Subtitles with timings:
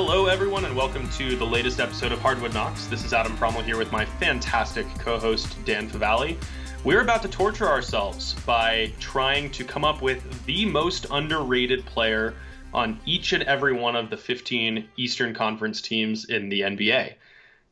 [0.00, 2.86] Hello, everyone, and welcome to the latest episode of Hardwood Knocks.
[2.86, 6.36] This is Adam Fromal here with my fantastic co host, Dan Favale.
[6.84, 12.36] We're about to torture ourselves by trying to come up with the most underrated player
[12.72, 17.14] on each and every one of the 15 Eastern Conference teams in the NBA.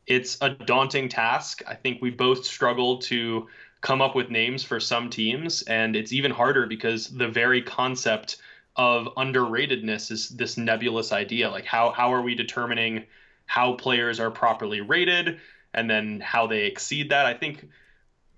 [0.08, 1.62] It's a daunting task.
[1.64, 3.46] I think we both struggle to
[3.82, 8.38] come up with names for some teams, and it's even harder because the very concept
[8.76, 11.50] of underratedness is this nebulous idea.
[11.50, 13.04] Like how how are we determining
[13.46, 15.38] how players are properly rated
[15.74, 17.26] and then how they exceed that?
[17.26, 17.68] I think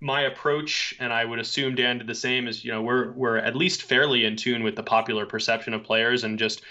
[0.01, 3.37] my approach, and I would assume Dan did the same, is you know we're we're
[3.37, 6.61] at least fairly in tune with the popular perception of players and just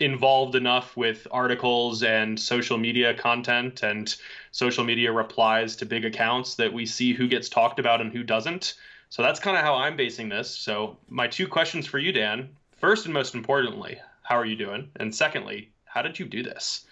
[0.00, 4.16] involved enough with articles and social media content and
[4.52, 8.22] social media replies to big accounts that we see who gets talked about and who
[8.22, 8.74] doesn't.
[9.10, 10.50] So that's kind of how I'm basing this.
[10.50, 12.50] So my two questions for you, Dan.
[12.78, 14.88] First and most importantly, how are you doing?
[14.96, 16.86] And secondly, how did you do this?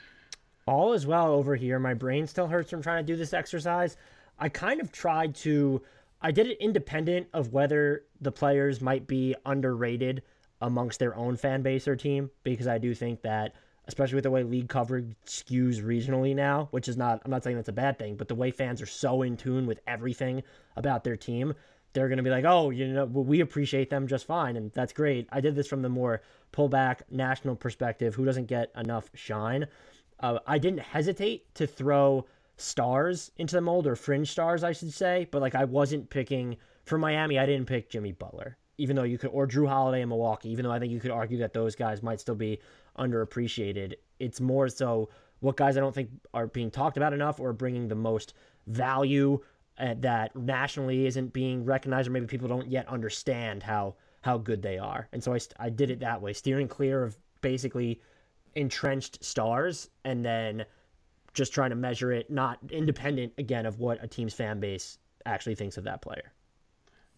[0.67, 1.79] All is well over here.
[1.79, 3.97] My brain still hurts from trying to do this exercise.
[4.41, 5.81] I kind of tried to,
[6.21, 10.23] I did it independent of whether the players might be underrated
[10.61, 13.55] amongst their own fan base or team, because I do think that,
[13.87, 17.55] especially with the way league coverage skews regionally now, which is not, I'm not saying
[17.55, 20.43] that's a bad thing, but the way fans are so in tune with everything
[20.75, 21.55] about their team,
[21.97, 24.57] they're going to be like, oh, you know, we appreciate them just fine.
[24.57, 25.27] And that's great.
[25.33, 26.21] I did this from the more
[26.53, 29.67] pullback national perspective, who doesn't get enough shine.
[30.21, 32.27] Uh, I didn't hesitate to throw
[32.59, 35.27] stars into the mold or fringe stars, I should say.
[35.31, 39.17] But like I wasn't picking for Miami, I didn't pick Jimmy Butler, even though you
[39.17, 41.75] could, or Jrue Holiday in Milwaukee, even though I think you could argue that those
[41.75, 42.61] guys might still be
[42.99, 43.95] underappreciated.
[44.21, 45.09] It's more so
[45.41, 48.35] what guys I don't think are being talked about enough or bringing the most
[48.67, 49.41] value
[49.79, 54.79] that nationally isn't being recognized, or maybe people don't yet understand how how good they
[54.79, 55.09] are.
[55.13, 58.01] And so I, I did it that way, steering clear of basically
[58.57, 60.65] entrenched stars and then
[61.33, 65.55] just trying to measure it, not independent again of what a team's fan base actually
[65.55, 66.33] thinks of that player.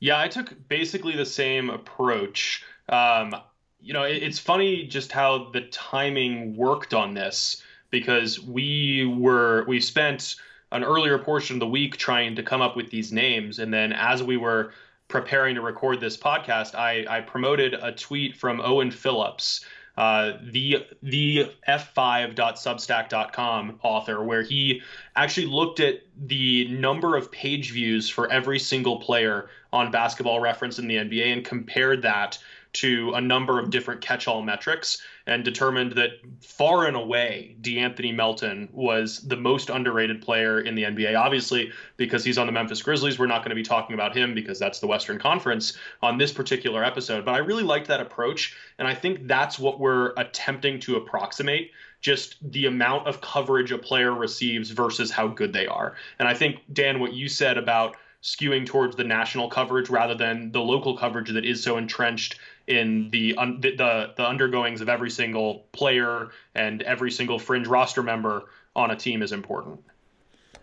[0.01, 2.65] Yeah, I took basically the same approach.
[2.89, 3.35] Um,
[3.81, 9.65] you know, it, it's funny just how the timing worked on this because we were
[9.67, 10.37] we spent
[10.73, 13.93] an earlier portion of the week trying to come up with these names, and then
[13.93, 14.73] as we were
[15.09, 19.65] preparing to record this podcast, I, I promoted a tweet from Owen Phillips
[19.99, 24.81] uh, the the f5.substack.com author, where he
[25.17, 30.79] actually looked at the number of page views for every single player on Basketball Reference
[30.79, 32.39] in the NBA and compared that
[32.75, 36.11] to a number of different catch-all metrics and determined that
[36.41, 41.19] far and away De'Anthony Melton was the most underrated player in the NBA.
[41.19, 44.35] Obviously, because he's on the Memphis Grizzlies, we're not going to be talking about him
[44.35, 47.25] because that's the Western Conference on this particular episode.
[47.25, 51.71] But I really liked that approach, and I think that's what we're attempting to approximate
[52.01, 55.97] just the amount of coverage a player receives versus how good they are.
[56.19, 60.51] And I think Dan what you said about skewing towards the national coverage rather than
[60.53, 63.75] the local coverage that is so entrenched in the un, the,
[64.17, 68.45] the undergoings of every single player and every single fringe roster member
[68.75, 69.81] on a team is important.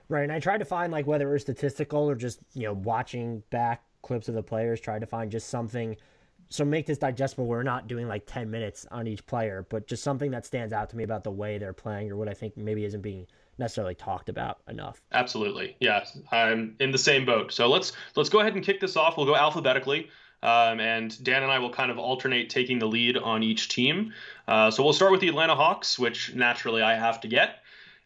[0.08, 2.74] Right, and I tried to find like whether it was statistical or just you know
[2.74, 5.96] watching back clips of the players, tried to find just something
[6.50, 7.48] so make this digestible.
[7.48, 10.90] We're not doing like 10 minutes on each player, but just something that stands out
[10.90, 13.26] to me about the way they're playing or what I think maybe isn't being
[13.58, 15.02] necessarily talked about enough.
[15.12, 15.76] Absolutely.
[15.80, 17.54] Yeah, I'm in the same boat.
[17.54, 19.18] So let's let's go ahead and kick this off.
[19.18, 20.10] We'll go alphabetically.
[20.44, 24.14] Um, and Dan and I will kind of alternate taking the lead on each team.
[24.48, 27.64] Uh, so we'll start with the Atlanta Hawks, which naturally I have to get.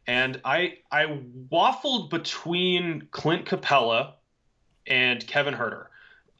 [0.08, 1.06] And I I
[1.52, 4.14] waffled between Clint Capela
[4.88, 5.88] and Kevin Huerter.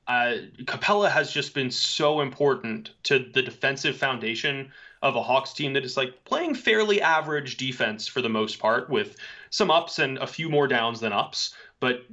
[0.08, 4.72] Uh, Capela has just been so important to the defensive foundation
[5.02, 8.90] of a Hawks team that is like playing fairly average defense for the most part,
[8.90, 9.16] with
[9.50, 11.54] some ups and a few more downs than ups.
[11.80, 12.04] But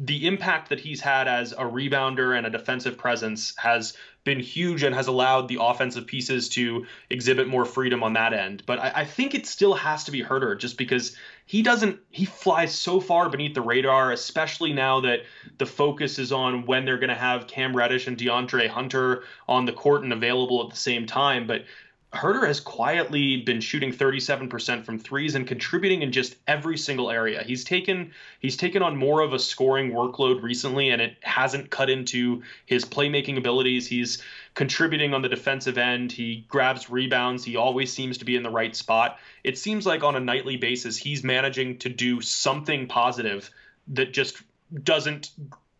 [0.00, 4.82] the impact that he's had as a rebounder and a defensive presence has been huge
[4.82, 8.64] and has allowed the offensive pieces to exhibit more freedom on that end.
[8.66, 11.14] But I, I think it still has to be Huerter just because
[11.46, 15.20] he doesn't he flies so far beneath the radar, especially now that
[15.58, 19.64] the focus is on when they're going to have Cam Reddish and DeAndre Hunter on
[19.64, 21.46] the court and available at the same time.
[21.46, 21.66] But
[22.14, 27.42] Huerter has quietly been shooting 37% from threes and contributing in just every single area.
[27.42, 31.90] He's taken he's taken on more of a scoring workload recently and it hasn't cut
[31.90, 33.86] into his playmaking abilities.
[33.86, 34.22] He's
[34.54, 36.12] contributing on the defensive end.
[36.12, 37.44] He grabs rebounds.
[37.44, 39.18] He always seems to be in the right spot.
[39.42, 43.50] It seems like on a nightly basis he's managing to do something positive
[43.88, 44.40] that just
[44.82, 45.30] doesn't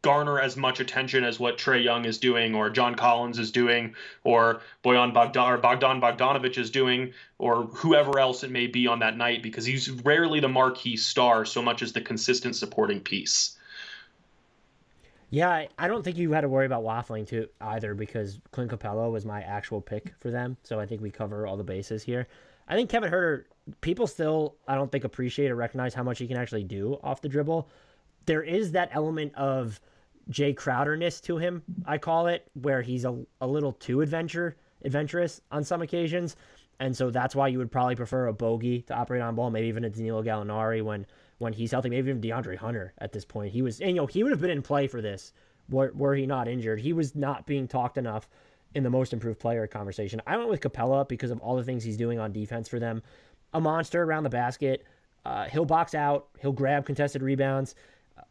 [0.04, 3.94] garner as much attention as what Trae Young is doing, or John Collins is doing,
[4.22, 8.98] or Bojan Bogdan or Bogdan Bogdanovic is doing, or whoever else it may be on
[9.00, 13.56] that night, because he's rarely the marquee star so much as the consistent supporting piece.
[15.30, 19.10] Yeah, I don't think you had to worry about waffling too either because Clint Capela
[19.10, 20.56] was my actual pick for them.
[20.62, 22.28] So I think we cover all the bases here.
[22.68, 23.44] I think Kevin Huerter,
[23.80, 27.20] people still, I don't think appreciate or recognize how much he can actually do off
[27.20, 27.68] the dribble.
[28.26, 29.80] There is that element of
[30.30, 35.40] Jae Crowderness to him, I call it, where he's a, a little too adventure adventurous
[35.50, 36.36] on some occasions.
[36.80, 39.68] And so that's why you would probably prefer a bogey to operate on ball, maybe
[39.68, 41.06] even a Danilo Gallinari when
[41.38, 43.52] when he's healthy, maybe even DeAndre Hunter at this point.
[43.52, 45.32] He was and, you know, he would have been in play for this
[45.68, 46.80] were, were he not injured.
[46.80, 48.28] He was not being talked enough
[48.74, 50.20] in the most improved player conversation.
[50.26, 53.02] I went with Capela because of all the things he's doing on defense for them.
[53.52, 54.84] A monster around the basket.
[55.24, 56.28] Uh, he'll box out.
[56.40, 57.76] He'll grab contested rebounds.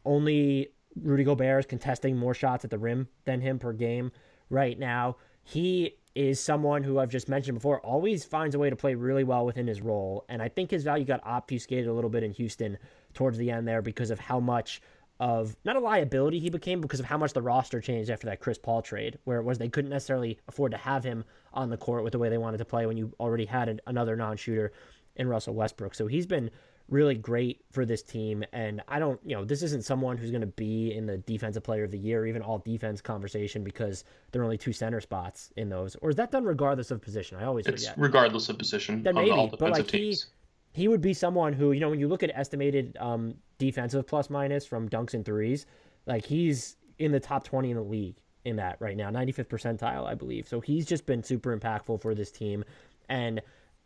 [0.05, 0.69] Only
[1.01, 4.11] Rudy Gobert is contesting more shots at the rim than him per game
[4.49, 5.17] right now.
[5.43, 9.23] He is someone who I've just mentioned before, always finds a way to play really
[9.23, 10.25] well within his role.
[10.29, 12.77] And I think his value got obfuscated a little bit in Houston
[13.13, 14.81] towards the end there because of how much
[15.19, 18.39] of not a liability he became because of how much the roster changed after that
[18.39, 21.23] Chris Paul trade, where it was they couldn't necessarily afford to have him
[21.53, 24.15] on the court with the way they wanted to play when you already had another
[24.15, 24.71] non shooter
[25.15, 25.95] in Russell Westbrook.
[25.95, 26.49] So he's been
[26.89, 28.43] really great for this team.
[28.51, 31.63] And I don't, you know, this isn't someone who's going to be in the defensive
[31.63, 35.51] player of the year, even all defense conversation, because there are only two center spots
[35.55, 35.95] in those.
[35.97, 37.37] Or is that done regardless of position?
[37.37, 37.97] I always it's forget.
[37.97, 39.03] regardless of position.
[39.03, 40.27] Then maybe, but like teams.
[40.73, 44.05] he, he would be someone who, you know, when you look at estimated um, defensive
[44.05, 45.65] plus minus from dunks and threes,
[46.05, 50.05] like he's in the top 20 in the league in that right now, 95th percentile,
[50.05, 50.47] I believe.
[50.47, 52.63] So he's just been super impactful for this team.
[53.09, 53.41] And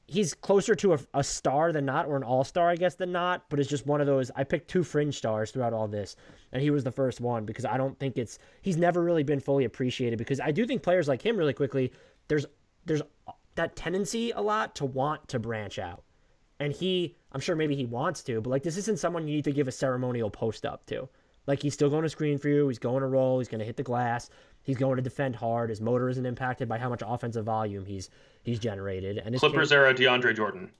[0.07, 3.11] he's closer to a, a, star than not, or an all star, I guess, than
[3.11, 3.43] not.
[3.49, 4.31] But it's just one of those.
[4.35, 6.15] I picked two fringe stars throughout all this,
[6.51, 9.39] and he was the first one because I don't think it's he's never really been
[9.39, 10.17] fully appreciated.
[10.17, 11.91] Because I do think players like him, really quickly,
[12.27, 12.45] there's
[12.85, 13.01] there's
[13.55, 16.03] that tendency a lot to want to branch out,
[16.59, 19.45] and he, I'm sure maybe he wants to, but like this isn't someone you need
[19.45, 21.09] to give a ceremonial post up to.
[21.47, 22.67] Like he's still going to screen for you.
[22.67, 23.39] He's going to roll.
[23.39, 24.29] He's going to hit the glass.
[24.67, 25.69] He's going to defend hard.
[25.69, 28.09] His motor isn't impacted by how much offensive volume he's
[28.43, 29.17] he's generated.
[29.17, 30.71] And Clippers era DeAndre Jordan.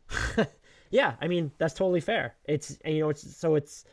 [0.90, 2.36] yeah, I mean that's totally fair.
[2.46, 3.84] It's and, you know it's so it's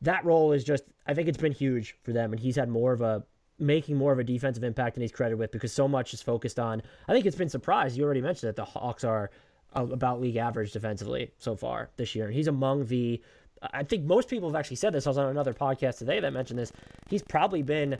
[0.00, 2.94] that role is just I think it's been huge for them, and he's had more
[2.94, 3.22] of a
[3.58, 6.58] making more of a defensive impact than he's credited with because so much is focused
[6.58, 6.80] on.
[7.06, 7.98] I think it's been surprised.
[7.98, 9.30] You already mentioned that the Hawks are
[9.76, 13.20] uh, about league average defensively so far this year, and he's among the
[13.72, 15.06] I think most people have actually said this.
[15.06, 16.72] I was on another podcast today that mentioned this.
[17.08, 17.98] He's probably been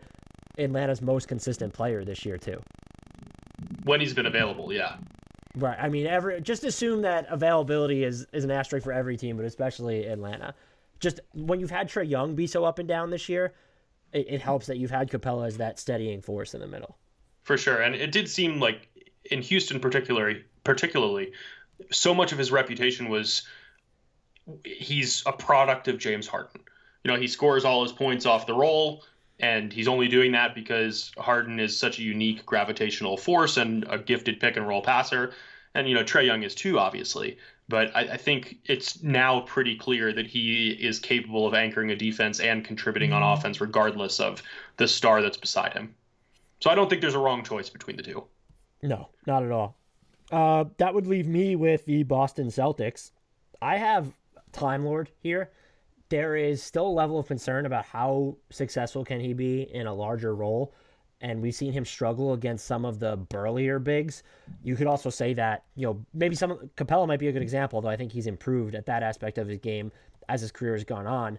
[0.59, 2.61] Atlanta's most consistent player this year too.
[3.85, 4.97] When he's been available, yeah.
[5.57, 5.79] Right.
[5.81, 9.47] I mean, every just assume that availability is is an asterisk for every team, but
[9.47, 10.55] especially Atlanta.
[11.01, 13.55] Just when you've had Trae Young be so up and down this year,
[14.13, 16.97] it, it helps that you've had Capela as that steadying force in the middle.
[17.43, 18.89] For sure, and it did seem like
[19.31, 21.33] in Houston, particularly, particularly,
[21.91, 23.43] so much of his reputation was
[24.65, 26.61] he's a product of James Harden.
[27.05, 29.05] You know, he scores all his points off the roll,
[29.41, 33.99] and he's only doing that because Harden is such a unique gravitational force and a
[33.99, 35.33] gifted pick and roll passer.
[35.75, 37.39] And, you know, Trae Young is too, obviously.
[37.69, 41.97] But I, I, think it's now pretty clear that he is capable of anchoring a
[41.97, 43.39] defense and contributing on mm-hmm.
[43.39, 44.43] offense, regardless of
[44.79, 45.95] the star that's beside him.
[46.61, 48.25] So I don't think there's a wrong choice between the two.
[48.83, 49.77] No, not at all.
[50.33, 53.13] Uh, that would leave me with the Boston Celtics.
[53.61, 54.13] I have
[54.53, 55.51] Time Lord here.
[56.09, 59.95] There is still a level of concern about how successful can he be in a
[59.95, 60.75] larger role,
[61.21, 64.23] and we've seen him struggle against some of the burlier bigs.
[64.63, 67.81] You could also say that you know maybe some Capela might be a good example,
[67.81, 69.93] though I think he's improved at that aspect of his game
[70.29, 71.39] as his career has gone on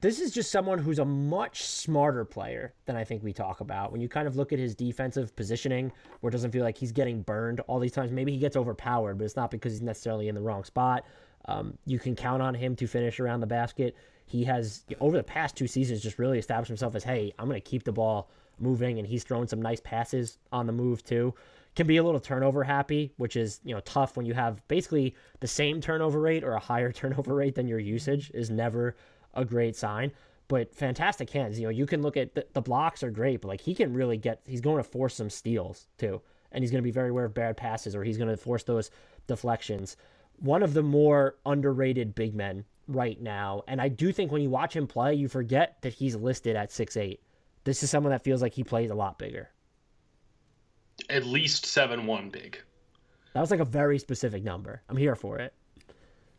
[0.00, 3.92] this is just someone who's a much smarter player than I think we talk about.
[3.92, 6.92] When you kind of look at his defensive positioning, where it doesn't feel like he's
[6.92, 10.28] getting burned all these times, maybe he gets overpowered, but it's not because he's necessarily
[10.28, 11.04] in the wrong spot.
[11.46, 13.96] Um, you can count on him to finish around the basket.
[14.26, 17.60] He has, over the past two seasons, just really established himself as, hey, I'm going
[17.60, 21.34] to keep the ball moving, and he's thrown some nice passes on the move, too.
[21.76, 25.14] Can be a little turnover happy, which is you know tough when you have basically
[25.38, 28.96] the same turnover rate or a higher turnover rate than your usage is never
[29.34, 30.10] a great sign.
[30.48, 31.60] But fantastic hands.
[31.60, 33.94] You know, you can look at the, the blocks are great, but like he can
[33.94, 34.40] really get.
[34.46, 36.20] He's going to force some steals too,
[36.50, 38.64] and he's going to be very aware of bad passes, or he's going to force
[38.64, 38.90] those
[39.28, 39.96] deflections.
[40.40, 44.50] One of the more underrated big men right now, and I do think when you
[44.50, 47.20] watch him play, you forget that he's listed at six eight.
[47.64, 49.50] This is someone that feels like he plays a lot bigger.
[51.08, 52.60] At least seven one big.
[53.34, 54.82] That was like a very specific number.
[54.88, 55.54] I'm here for it.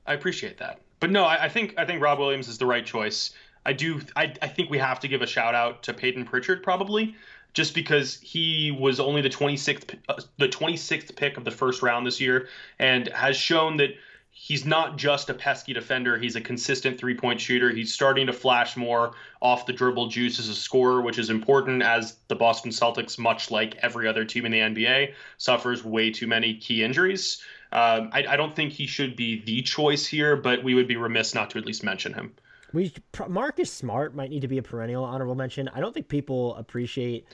[0.06, 2.86] I appreciate that but no, I, I, think I think Rob Williams is the right
[2.86, 3.32] choice.
[3.66, 4.00] I do.
[4.16, 7.16] I, I think we have to give a shout out to Peyton Pritchard probably,
[7.54, 12.06] just because he was only the 26th uh, the 26th pick of the first round
[12.06, 12.48] this year,
[12.80, 13.92] and has shown that
[14.32, 16.18] he's not just a pesky defender.
[16.18, 17.70] He's a consistent three point shooter.
[17.70, 21.84] He's starting to flash more off the dribble juice as a scorer, which is important
[21.84, 26.28] as the Boston Celtics, much like every other team in the NBA, suffers way too
[26.28, 27.42] many key injuries.
[27.74, 30.98] Um, I, I, don't think he should be the choice here, but we would be
[30.98, 32.34] remiss not to at least mention him.
[32.74, 32.94] We
[33.30, 35.70] Marcus Smart might need to be a perennial honorable mention.
[35.70, 37.26] I don't think people appreciate,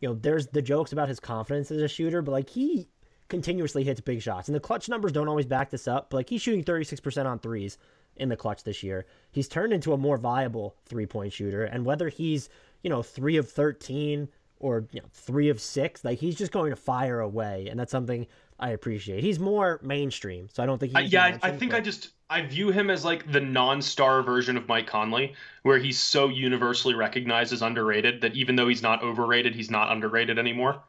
[0.00, 2.88] you know, there's the jokes about his confidence as a shooter, but like he
[3.28, 6.10] continuously hits big shots, and the clutch numbers don't always back this up.
[6.10, 7.78] But like he's shooting 36% on threes
[8.16, 9.06] in the clutch this year.
[9.30, 12.48] He's turned into a more viable three point shooter, and whether he's
[12.82, 14.28] you know three of 13
[14.58, 17.90] or you know, three of six, like he's just going to fire away, and that's
[17.90, 18.26] something
[18.60, 19.24] I appreciate.
[19.24, 20.96] He's more mainstream, so I don't think.
[20.96, 21.78] He's yeah, I think but...
[21.78, 25.98] I just I view him as like the non-star version of Mike Conley, where he's
[25.98, 30.82] so universally recognized as underrated that even though he's not overrated, he's not underrated anymore.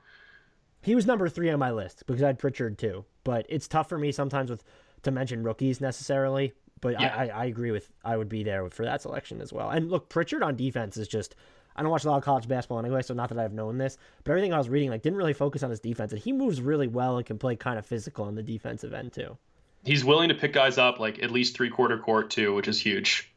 [0.81, 3.87] He was number three on my list because I had Pritchard too, but it's tough
[3.87, 4.63] for me sometimes with
[5.03, 6.53] to mention rookies necessarily.
[6.81, 7.15] But yeah.
[7.15, 9.69] I, I, I agree with I would be there for that selection as well.
[9.69, 11.35] And look, Pritchard on defense is just
[11.75, 13.97] I don't watch a lot of college basketball anyway, so not that I've known this,
[14.23, 16.61] but everything I was reading like didn't really focus on his defense, and he moves
[16.61, 19.37] really well and can play kind of physical on the defensive end too.
[19.83, 22.79] He's willing to pick guys up like at least three quarter court too, which is
[22.79, 23.31] huge.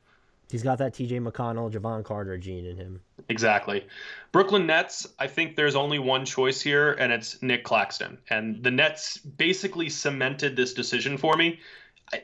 [0.51, 1.21] He's got that T.J.
[1.21, 3.01] McConnell, Jevon Carter gene in him.
[3.29, 3.87] Exactly.
[4.31, 5.07] Brooklyn Nets.
[5.19, 8.19] I think there's only one choice here, and it's Nick Claxton.
[8.29, 11.61] And the Nets basically cemented this decision for me.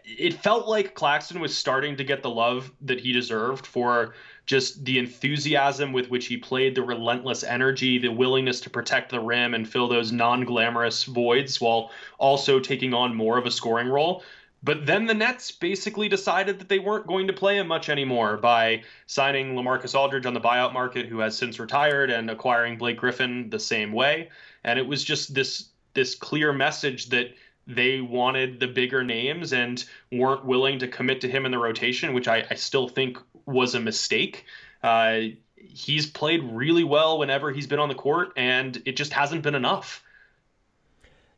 [0.04, 4.14] It felt like Claxton was starting to get the love that he deserved for
[4.46, 9.20] just the enthusiasm with which he played, the relentless energy, the willingness to protect the
[9.20, 13.88] rim and fill those non glamorous voids while also taking on more of a scoring
[13.88, 14.22] role.
[14.62, 18.36] But then the Nets basically decided that they weren't going to play him much anymore
[18.36, 22.98] by signing Lamarcus Aldridge on the buyout market, who has since retired, and acquiring Blake
[22.98, 24.28] Griffin the same way.
[24.62, 27.34] And it was just this this clear message that
[27.66, 32.14] they wanted the bigger names and weren't willing to commit to him in the rotation,
[32.14, 34.44] which I, I still think was a mistake.
[34.82, 35.20] Uh,
[35.56, 39.54] he's played really well whenever he's been on the court, and it just hasn't been
[39.54, 40.02] enough.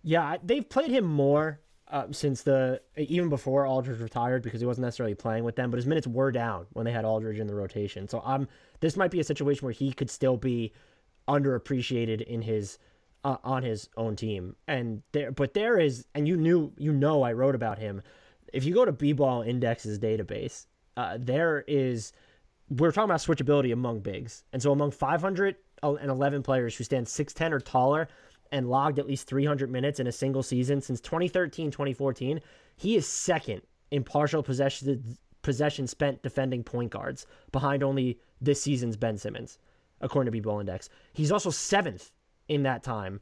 [0.03, 4.87] Yeah, they've played him more uh, since the even before Aldridge retired because he wasn't
[4.87, 7.55] necessarily playing with them, but his minutes were down when they had Aldridge in the
[7.55, 8.09] rotation.
[8.09, 8.49] So um,
[8.81, 10.73] this might be a situation where he could still be
[11.29, 12.79] underappreciated in his
[13.25, 14.57] uh, on his own team.
[14.67, 18.03] And there, but there is, and you knew, you know, I wrote about him.
[18.53, 22.13] If you go to B-Ball Index's database, uh, there is
[22.69, 27.61] we're talking about switchability among bigs, and so among 511 players who stand 6'10 or
[27.61, 28.09] taller
[28.51, 32.41] and logged at least 300 minutes in a single season since 2013 2014,
[32.77, 38.97] he is second in partial possession possession spent defending point guards, behind only this season's
[38.97, 39.59] Ben Simmons,
[40.01, 40.89] according to B-Ball Index.
[41.13, 42.13] He's also seventh
[42.49, 43.21] in that time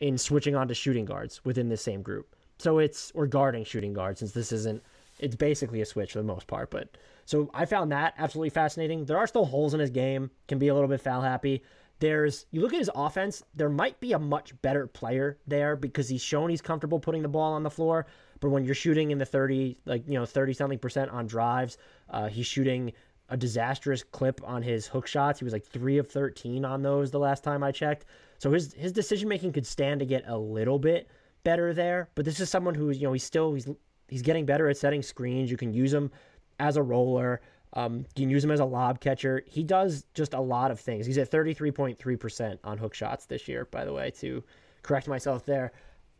[0.00, 2.34] in switching on to shooting guards within this same group.
[2.58, 4.82] So it's or guarding shooting guards since this isn't
[5.18, 6.70] it's basically a switch for the most part.
[6.70, 9.04] But so I found that absolutely fascinating.
[9.04, 11.62] There are still holes in his game, can be a little bit foul happy.
[11.98, 16.08] There's you look at his offense, there might be a much better player there because
[16.08, 18.06] he's shown he's comfortable putting the ball on the floor.
[18.40, 21.76] But when you're shooting in the 30, like, you know, 30 something percent on drives,
[22.08, 22.92] uh, he's shooting
[23.28, 25.38] a disastrous clip on his hook shots.
[25.38, 28.06] He was like three of 13 on those the last time I checked.
[28.40, 31.08] So his his decision making could stand to get a little bit
[31.44, 32.08] better there.
[32.14, 33.68] But this is someone who you know he's still he's
[34.08, 35.50] he's getting better at setting screens.
[35.50, 36.10] You can use him
[36.58, 37.42] as a roller.
[37.74, 39.42] Um, you can use him as a lob catcher.
[39.46, 41.04] He does just a lot of things.
[41.04, 44.42] He's at 33.3% on hook shots this year, by the way, to
[44.82, 45.70] correct myself there.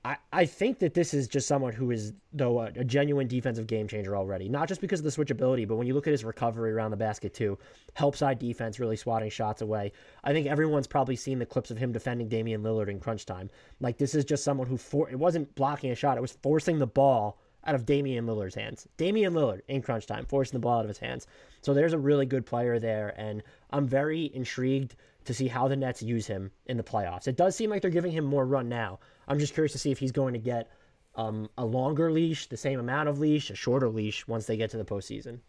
[0.02, 3.66] I, I think that this is just someone who is, though, a, a, genuine defensive
[3.66, 4.48] game changer already.
[4.48, 6.96] Not just because of the switchability, but when you look at his recovery around the
[6.96, 7.58] basket, too,
[7.94, 9.92] help side defense, really swatting shots away.
[10.24, 13.50] I think everyone's probably seen the clips of him defending Damian Lillard in crunch time.
[13.80, 16.78] Like, this is just someone who, for, it wasn't blocking a shot, it was forcing
[16.78, 18.88] the ball out of Damian Lillard's hands.
[18.96, 21.26] Damian Lillard in crunch time, forcing the ball out of his hands.
[21.60, 25.76] So there's a really good player there, and I'm very intrigued to see how the
[25.76, 27.28] Nets use him in the playoffs.
[27.28, 28.98] It does seem like they're giving him more run now.
[29.28, 30.70] I'm just curious to see if he's going to get
[31.14, 34.70] um, a longer leash, the same amount of leash, a shorter leash once they get
[34.70, 35.40] to the postseason.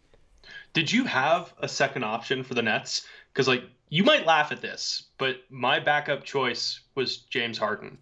[0.72, 3.06] Did you have a second option for the Nets?
[3.32, 7.98] Because like you might laugh at this, but my backup choice was James Harden.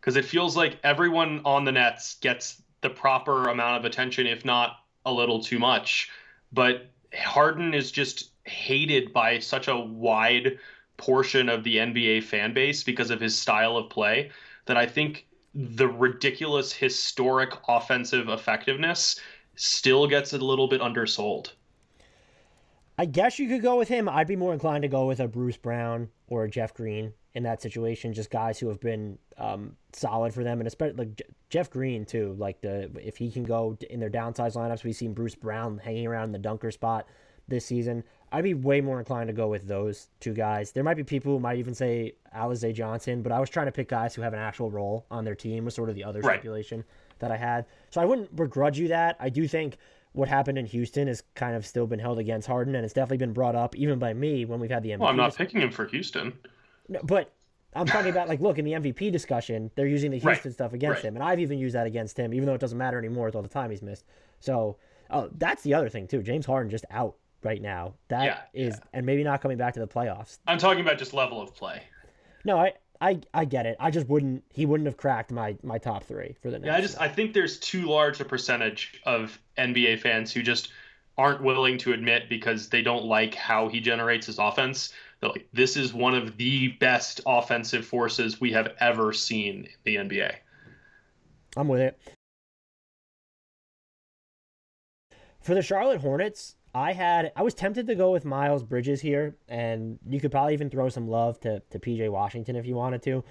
[0.00, 4.44] Because it feels like everyone on the Nets gets the proper amount of attention, if
[4.44, 6.10] not a little too much.
[6.52, 10.58] But Harden is just hated by such a wide
[10.96, 14.30] portion of the NBA fan base because of his style of play
[14.66, 19.20] that I think the ridiculous historic offensive effectiveness
[19.54, 21.52] still gets a little bit undersold.
[22.98, 24.08] I guess you could go with him.
[24.08, 27.42] I'd be more inclined to go with a Bruce Brown or a Jeff Green in
[27.42, 28.14] that situation.
[28.14, 32.34] Just guys who have been um, solid for them, and especially like Jeff Green too.
[32.38, 36.06] Like the if he can go in their downsized lineups, we've seen Bruce Brown hanging
[36.06, 37.06] around in the dunker spot
[37.48, 38.02] this season.
[38.32, 40.72] I'd be way more inclined to go with those two guys.
[40.72, 43.72] There might be people who might even say Alize Johnson, but I was trying to
[43.72, 46.20] pick guys who have an actual role on their team was sort of the other
[46.20, 46.34] right.
[46.34, 46.84] stipulation
[47.20, 47.66] that I had.
[47.90, 49.16] So I wouldn't begrudge you that.
[49.20, 49.78] I do think
[50.12, 53.18] what happened in Houston has kind of still been held against Harden, and it's definitely
[53.18, 54.98] been brought up even by me when we've had the MVP.
[54.98, 56.32] Well, I'm not picking him for Houston.
[56.88, 57.32] No, but
[57.74, 60.54] I'm talking about like, look, in the MVP discussion, they're using the Houston right.
[60.54, 61.08] stuff against right.
[61.08, 63.36] him, and I've even used that against him, even though it doesn't matter anymore with
[63.36, 64.04] all the time he's missed.
[64.40, 64.78] So,
[65.10, 66.22] oh, that's the other thing too.
[66.22, 67.94] James Harden just out right now.
[68.08, 68.84] That yeah, is, yeah.
[68.92, 70.38] and maybe not coming back to the playoffs.
[70.46, 71.82] I'm talking about just level of play.
[72.44, 73.76] No, I, I, I get it.
[73.80, 74.44] I just wouldn't.
[74.52, 76.66] He wouldn't have cracked my my top three for the Nets.
[76.66, 80.72] Yeah, I just I think there's too large a percentage of NBA fans who just
[81.18, 84.92] aren't willing to admit because they don't like how he generates his offense.
[85.20, 89.68] They're like, this is one of the best offensive forces we have ever seen in
[89.84, 90.34] the NBA.
[91.56, 91.98] I'm with it.
[95.40, 99.34] For the Charlotte Hornets, I had I was tempted to go with Miles Bridges here,
[99.48, 103.02] and you could probably even throw some love to, to PJ Washington if you wanted
[103.04, 103.24] to.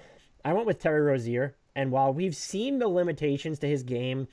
[0.44, 4.26] I went with Terry Rozier, and while we've seen the limitations to his game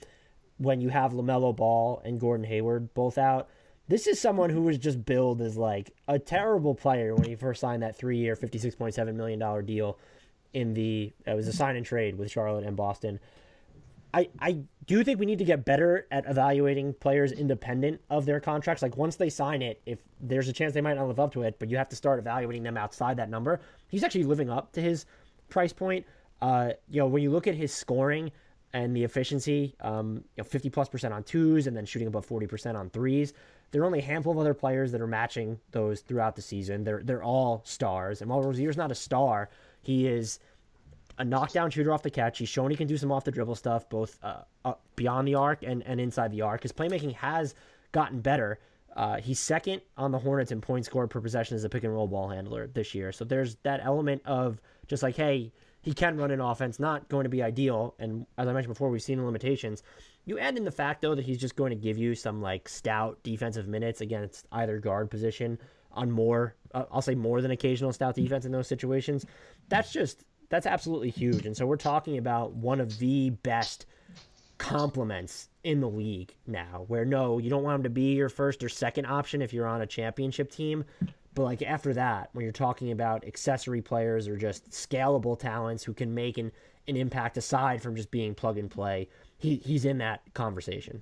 [0.58, 3.50] when you have LaMelo Ball and Gordon Hayward both out.
[3.88, 7.62] This is someone who was just billed as like a terrible player when he first
[7.62, 10.00] signed that three year, $56.7 million deal
[10.54, 13.20] in the, it was a sign and trade with Charlotte and Boston.
[14.14, 18.40] I, I do think we need to get better at evaluating players independent of their
[18.40, 18.84] contracts.
[18.84, 21.44] Like once they sign it, if there's a chance they might not live up to
[21.44, 23.60] it, but you have to start evaluating them outside that number.
[23.88, 25.06] He's actually living up to his
[25.50, 26.06] price point.
[26.42, 28.32] Uh, you know, when you look at his scoring,
[28.74, 32.28] and the efficiency, um, you know, 50 plus percent on twos and then shooting above
[32.28, 33.34] 40% on threes.
[33.72, 36.84] There are only a handful of other players that are matching those throughout the season.
[36.84, 38.22] They're, they're all stars.
[38.22, 39.50] And while Rozier's not a star,
[39.82, 40.40] he is
[41.18, 42.40] a knockdown shooter off the catch.
[42.40, 45.64] He's shown he can do some off the dribble stuff, both uh, beyond the arc
[45.64, 46.64] and, and inside the arc.
[46.64, 47.56] His playmaking has
[47.92, 48.60] gotten better.
[48.96, 51.94] Uh, he's second on the Hornets in points scored per possession as a pick and
[51.94, 53.12] roll ball handler this year.
[53.12, 57.24] So there's that element of just like, hey, he can run an offense, not going
[57.24, 57.96] to be ideal.
[58.00, 59.84] And as I mentioned before, we've seen the limitations.
[60.26, 62.70] You add in the fact, though, that he's just going to give you some like
[62.70, 65.60] stout defensive minutes against either guard position
[65.92, 69.26] on more, uh, I'll say more than occasional stout defense in those situations.
[69.70, 70.24] That's just,
[70.54, 71.48] that's absolutely huge.
[71.48, 73.88] And so we're talking about one of the best
[74.60, 78.64] complements in the league now, where no, you don't want him to be your first
[78.64, 80.86] or second option if you're on a championship team,
[81.34, 85.92] but like after that, when you're talking about accessory players or just scalable talents who
[85.92, 86.52] can make an,
[86.88, 91.02] an impact aside from just being plug and play, he, he's in that conversation.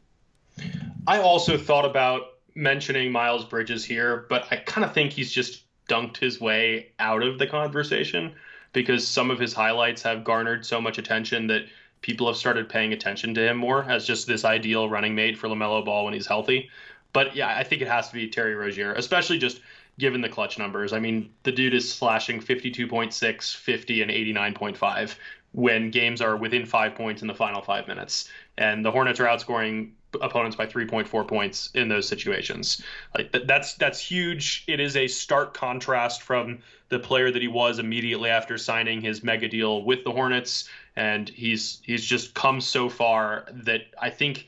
[1.06, 2.22] I also thought about
[2.56, 7.22] mentioning Miles Bridges here, but I kind of think he's just dunked his way out
[7.22, 8.34] of the conversation
[8.74, 11.64] because some of his highlights have garnered so much attention that
[12.02, 15.48] people have started paying attention to him more as just this ideal running mate for
[15.48, 16.70] LaMelo Ball when he's healthy.
[17.14, 19.62] But yeah, I think it has to be Terry Rozier, especially just
[20.00, 20.94] given the clutch numbers.
[20.94, 25.16] I mean, the dude is slashing 52.6, 50, and 89.5
[25.54, 28.30] when games are within five points in the final five minutes.
[28.58, 32.84] And the Hornets are outscoring opponents by 3.4 points in those situations.
[33.16, 34.64] Like th- that's that's huge.
[34.68, 39.24] It is a stark contrast from the player that he was immediately after signing his
[39.24, 44.48] mega deal with the Hornets, and he's he's just come so far that I think.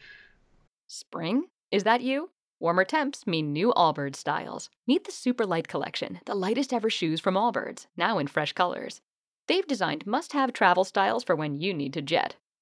[0.88, 2.30] Spring, is that you?
[2.60, 4.70] Warmer temps mean new Allbirds styles.
[4.88, 9.02] Meet the Super Light Collection, the lightest ever shoes from Allbirds, now in fresh colors.
[9.48, 12.36] They've designed must have travel styles for when you need to jet.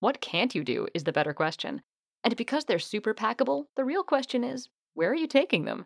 [0.00, 1.82] What can't you do is the better question.
[2.24, 5.84] And because they're super packable, the real question is where are you taking them?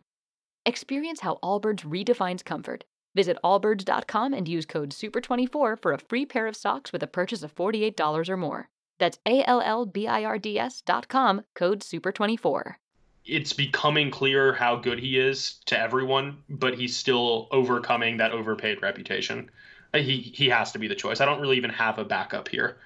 [0.65, 2.85] Experience how Allbirds redefines comfort.
[3.17, 7.43] Visit allbirds.com and use code SUPER24 for a free pair of socks with a purchase
[7.43, 8.69] of $48 or more.
[9.01, 12.77] That's A L L B I R D S dot com, code SUPER24.
[13.25, 18.81] It's becoming clear how good he is to everyone, but he's still overcoming that overpaid
[18.81, 19.51] reputation.
[19.93, 21.21] He he has to be the choice.
[21.21, 22.77] I don't really even have a backup here.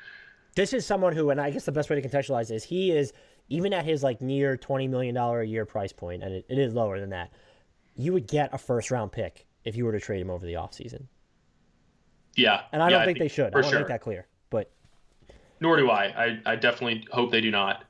[0.55, 3.13] This is someone who, and I guess the best way to contextualize is he is
[3.49, 6.59] even at his like near twenty million dollar a year price point, and it, it
[6.59, 7.33] is lower than that.
[7.95, 10.55] You would get a first round pick if you were to trade him over the
[10.55, 11.07] offseason.
[12.37, 13.53] Yeah, and I yeah, don't think, they should.
[13.53, 13.79] I want to sure.
[13.81, 14.27] make that clear.
[14.51, 14.71] But
[15.61, 16.05] nor do I.
[16.05, 17.85] I, I definitely hope they do not.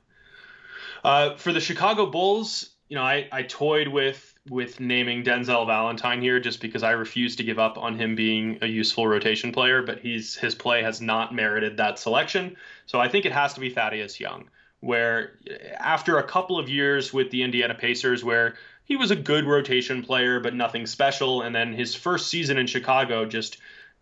[1.03, 6.21] Uh, for the Chicago Bulls, you know, I, I toyed with with naming Denzel Valentine
[6.21, 9.81] here just because I refuse to give up on him being a useful rotation player,
[9.81, 12.55] but he's his play has not merited that selection.
[12.85, 14.49] So I think it has to be Thaddeus Young,
[14.79, 19.15] where eh, after a couple of years with the Indiana Pacers where he was a
[19.15, 23.57] good rotation player but nothing special and then his first season in Chicago just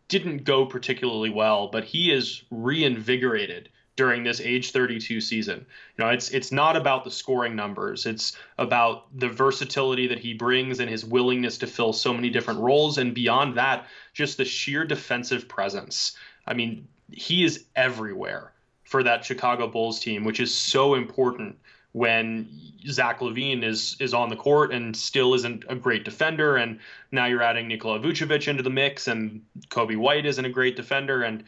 [0.07, 5.65] didn't go particularly well, but he is reinvigorated during this age 32 season.
[5.97, 8.05] You know, it's it's not about the scoring numbers.
[8.05, 12.61] It's about the versatility that he brings and his willingness to fill so many different
[12.61, 16.15] roles and beyond that, just the sheer defensive presence.
[16.45, 21.57] I mean, he is everywhere for that Chicago Bulls team, which is so important
[21.93, 22.47] when
[22.87, 26.79] Zach LaVine is is on the court and still isn't a great defender, and
[27.11, 31.23] now you're adding Nikola Vucevic into the mix, and Coby White isn't a great defender,
[31.23, 31.43] and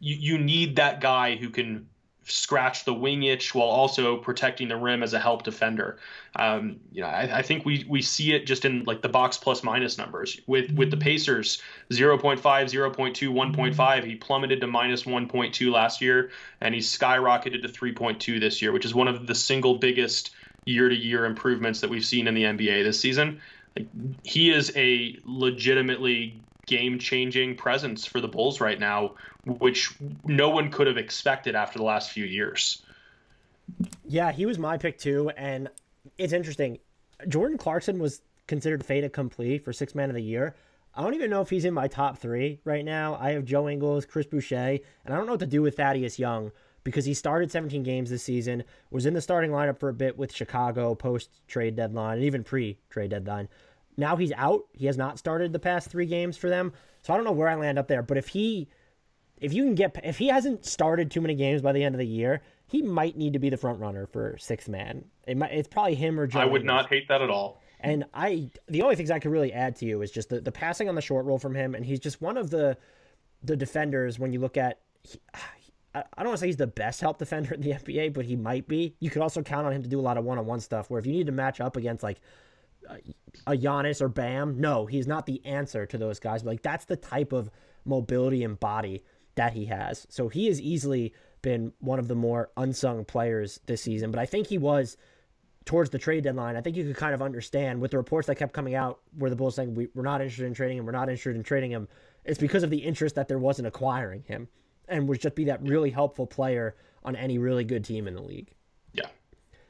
[0.00, 1.88] you, you need that guy who can
[2.26, 5.98] scratch the wing itch while also protecting the rim as a help defender.
[6.36, 9.36] Um, you know, I, I, think we we see it just in like the box
[9.36, 14.04] plus minus numbers with with the Pacers 0.5, 0.2, 1.5.
[14.04, 18.84] He plummeted to minus 1.2 last year, and he skyrocketed to 3.2 this year, which
[18.84, 20.30] is one of the single biggest
[20.64, 23.40] year to year improvements that we've seen in the NBA this season.
[23.76, 23.86] Like,
[24.22, 29.14] he is a legitimately game changing presence for the Bulls right now,
[29.46, 32.82] which no one could have expected after the last few years.
[34.06, 35.30] Yeah, he was my pick too.
[35.36, 35.68] And
[36.18, 36.78] it's interesting.
[37.28, 40.54] Jordan Clarkson was considered fait accompli for six man of the year.
[40.94, 43.16] I don't even know if he's in my top three right now.
[43.20, 46.18] I have Joe Ingles, Chris Boucher, and I don't know what to do with Thaddeus
[46.18, 46.52] Young
[46.84, 50.16] because he started 17 games this season, was in the starting lineup for a bit
[50.16, 53.48] with Chicago post trade deadline and even pre trade deadline.
[53.96, 54.64] Now he's out.
[54.72, 56.72] He has not started the past three games for them.
[57.02, 58.02] So I don't know where I land up there.
[58.02, 58.68] But if he,
[59.44, 61.98] if you can get, if he hasn't started too many games by the end of
[61.98, 65.04] the year, he might need to be the front runner for sixth man.
[65.26, 66.40] It might, it's probably him or Joe.
[66.40, 67.60] I would not hate that at all.
[67.80, 70.50] And I, the only things I could really add to you is just the, the
[70.50, 72.78] passing on the short roll from him, and he's just one of the,
[73.42, 74.80] the defenders when you look at.
[75.02, 75.20] He,
[75.94, 78.34] I don't want to say he's the best help defender in the NBA, but he
[78.34, 78.96] might be.
[79.00, 80.88] You could also count on him to do a lot of one-on-one stuff.
[80.88, 82.20] Where if you need to match up against like
[83.46, 84.60] a Giannis or Bam.
[84.60, 86.42] No, he's not the answer to those guys.
[86.42, 87.50] But like that's the type of
[87.84, 89.04] mobility and body
[89.34, 90.06] that he has.
[90.10, 94.10] So he has easily been one of the more unsung players this season.
[94.10, 94.96] But I think he was
[95.64, 96.56] towards the trade deadline.
[96.56, 99.30] I think you could kind of understand with the reports that kept coming out where
[99.30, 101.70] the Bulls saying we, we're not interested in trading him, we're not interested in trading
[101.70, 101.88] him.
[102.24, 104.48] It's because of the interest that there wasn't acquiring him,
[104.88, 108.22] and would just be that really helpful player on any really good team in the
[108.22, 108.50] league.
[108.94, 109.08] Yeah,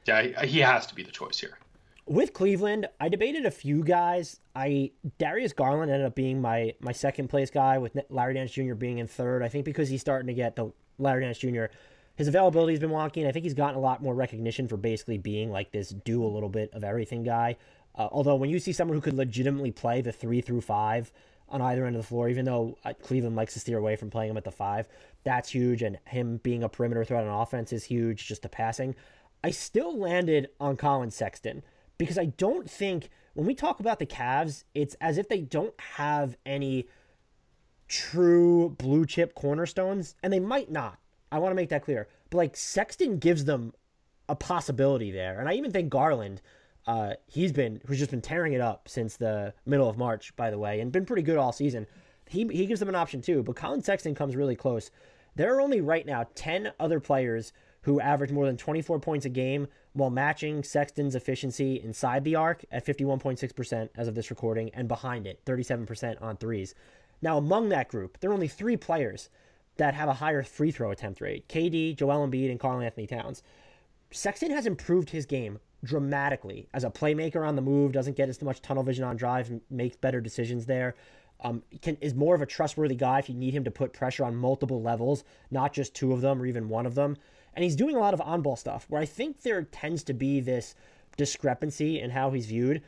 [0.07, 1.59] yeah, he has to be the choice here
[2.07, 4.41] with Cleveland, I debated a few guys.
[4.55, 8.75] I Darius Garland ended up being my my second place guy, with Larry Nance Jr.
[8.75, 9.43] being in third.
[9.43, 11.65] I think because he's starting to get the Larry Nance Jr.
[12.17, 15.19] His availability has been wonky, I think he's gotten a lot more recognition for basically
[15.19, 17.57] being like this do a little bit of everything guy.
[17.97, 21.11] Uh, although when you see someone who could legitimately play the three through five
[21.49, 24.11] on either end of the floor, even though uh, Cleveland likes to steer away from
[24.11, 24.87] playing him at the five,
[25.25, 25.83] that's huge.
[25.83, 28.27] And him being a perimeter threat on offense is huge.
[28.27, 28.95] Just the passing.
[29.43, 31.65] I still landed on Collin Sexton
[31.99, 35.79] because I don't think when we talk about the Cavs, it's as if they don't
[35.97, 36.87] have any
[37.89, 40.99] true blue chip cornerstones, and they might not.
[41.31, 42.09] I want to make that clear.
[42.31, 43.73] But like Sexton gives them
[44.29, 45.39] a possibility there.
[45.39, 46.41] And I even think Garland,
[46.87, 50.51] uh, he's been who's just been tearing it up since the middle of March, by
[50.51, 51.87] the way, and been pretty good all season.
[52.29, 53.43] He he gives them an option too.
[53.43, 54.91] But Collin Sexton comes really close.
[55.37, 57.53] There are only right now ten other players
[57.83, 62.65] who average more than 24 points a game while matching Sexton's efficiency inside the arc
[62.71, 66.75] at 51.6% as of this recording and behind it, 37% on threes.
[67.23, 69.31] Now, among that group, there are only three players
[69.77, 73.43] that have a higher free throw attempt rate KD, Joel Embiid, and Karl-Anthony Towns.
[74.11, 78.43] Sexton has improved his game dramatically as a playmaker on the move, doesn't get as
[78.43, 80.95] much tunnel vision on drive, makes better decisions there.
[81.41, 84.25] Um, can is more of a trustworthy guy if you need him to put pressure
[84.25, 87.17] on multiple levels, not just two of them or even one of them.
[87.55, 90.15] And he's doing a lot of on ball stuff where I think there tends to
[90.15, 90.75] be this
[91.17, 92.83] discrepancy in how he's viewed.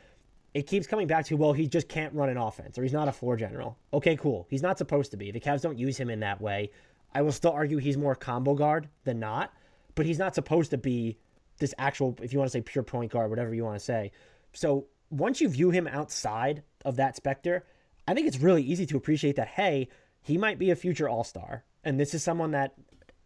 [0.53, 3.07] It keeps coming back to, well, he just can't run an offense or he's not
[3.07, 3.77] a floor general.
[3.93, 4.47] Okay, cool.
[4.49, 5.31] He's not supposed to be.
[5.31, 6.71] The Cavs don't use him in that way.
[7.13, 9.53] I will still argue he's more combo guard than not,
[9.95, 11.17] but he's not supposed to be
[11.59, 14.11] this actual, if you want to say pure point guard, whatever you want to say.
[14.53, 17.63] So once you view him outside of that specter,
[18.07, 19.89] I think it's really easy to appreciate that, hey,
[20.21, 21.63] he might be a future all star.
[21.83, 22.73] And this is someone that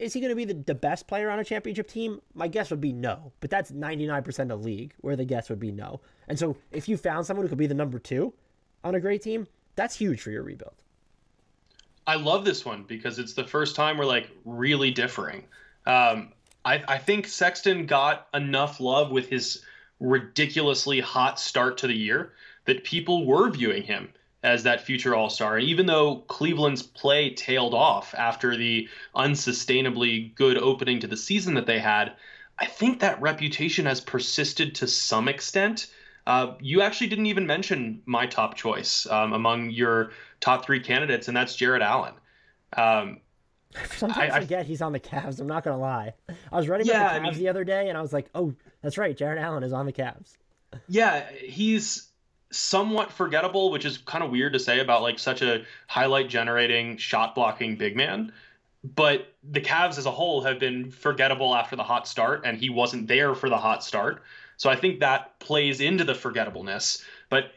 [0.01, 2.21] is he going to be the, the best player on a championship team?
[2.33, 5.71] My guess would be no, but that's 99% of league where the guess would be
[5.71, 6.01] no.
[6.27, 8.33] And so if you found someone who could be the number two
[8.83, 10.73] on a great team, that's huge for your rebuild.
[12.07, 15.43] I love this one because it's the first time we're like really differing.
[15.85, 16.33] Um,
[16.65, 19.63] I, I think Sexton got enough love with his
[19.99, 22.33] ridiculously hot start to the year
[22.65, 24.09] that people were viewing him
[24.43, 25.57] as that future All Star.
[25.57, 31.53] And even though Cleveland's play tailed off after the unsustainably good opening to the season
[31.55, 32.13] that they had,
[32.57, 35.87] I think that reputation has persisted to some extent.
[36.27, 41.27] Uh, you actually didn't even mention my top choice um, among your top three candidates,
[41.27, 42.13] and that's Jarrett Allen.
[42.77, 43.21] Um,
[43.95, 45.39] Sometimes I, I, forget he's on the Cavs.
[45.39, 46.13] I'm not gonna lie.
[46.51, 48.11] I was writing yeah, about the Cavs I mean, the other day, and I was
[48.11, 50.35] like, "Oh, that's right, Jarrett Allen is on the Cavs."
[50.87, 52.10] Yeah, he's
[52.51, 56.97] somewhat forgettable, which is kind of weird to say about like such a highlight generating,
[56.97, 58.31] shot blocking big man.
[58.83, 62.69] But the Cavs as a whole have been forgettable after the hot start, and he
[62.69, 64.23] wasn't there for the hot start.
[64.57, 67.03] So I think that plays into the forgettableness.
[67.29, 67.51] But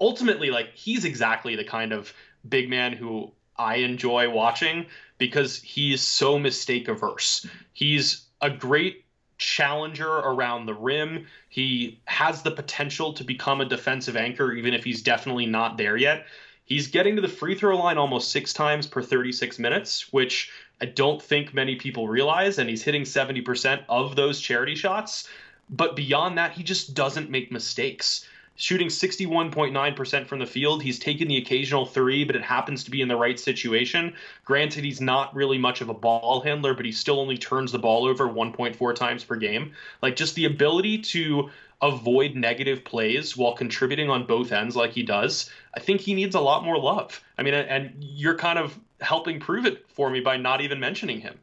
[0.00, 2.12] ultimately, like he's exactly the kind of
[2.48, 4.86] big man who I enjoy watching
[5.18, 7.46] because he's so mistake averse.
[7.72, 9.04] He's a great
[9.38, 11.26] challenger around the rim.
[11.48, 15.96] He has the potential to become a defensive anchor, even if he's definitely not there
[15.96, 16.26] yet.
[16.64, 20.50] He's getting to the free throw line almost six times per 36 minutes, which
[20.82, 22.58] I don't think many people realize.
[22.58, 25.28] And he's hitting 70% of those charity shots.
[25.70, 28.26] But beyond that, he just doesn't make mistakes
[28.58, 30.82] shooting 61.9% from the field.
[30.82, 34.12] He's taken the occasional three, but it happens to be in the right situation.
[34.44, 37.78] Granted, he's not really much of a ball handler, but he still only turns the
[37.78, 39.72] ball over 1.4 times per game.
[40.02, 45.04] Like, just the ability to avoid negative plays while contributing on both ends like he
[45.04, 47.22] does, I think he needs a lot more love.
[47.38, 51.20] I mean, and you're kind of helping prove it for me by not even mentioning
[51.20, 51.38] him.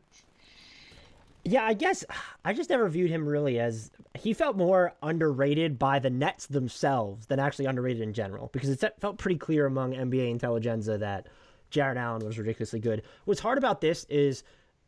[1.48, 2.04] Yeah, I guess
[2.44, 7.28] I just never viewed him really as he felt more underrated by the Nets themselves
[7.28, 11.28] than actually underrated in general because it felt pretty clear among NBA intelligenza that
[11.70, 13.04] Jarrett Allen was ridiculously good.
[13.26, 14.44] What's hard about this is,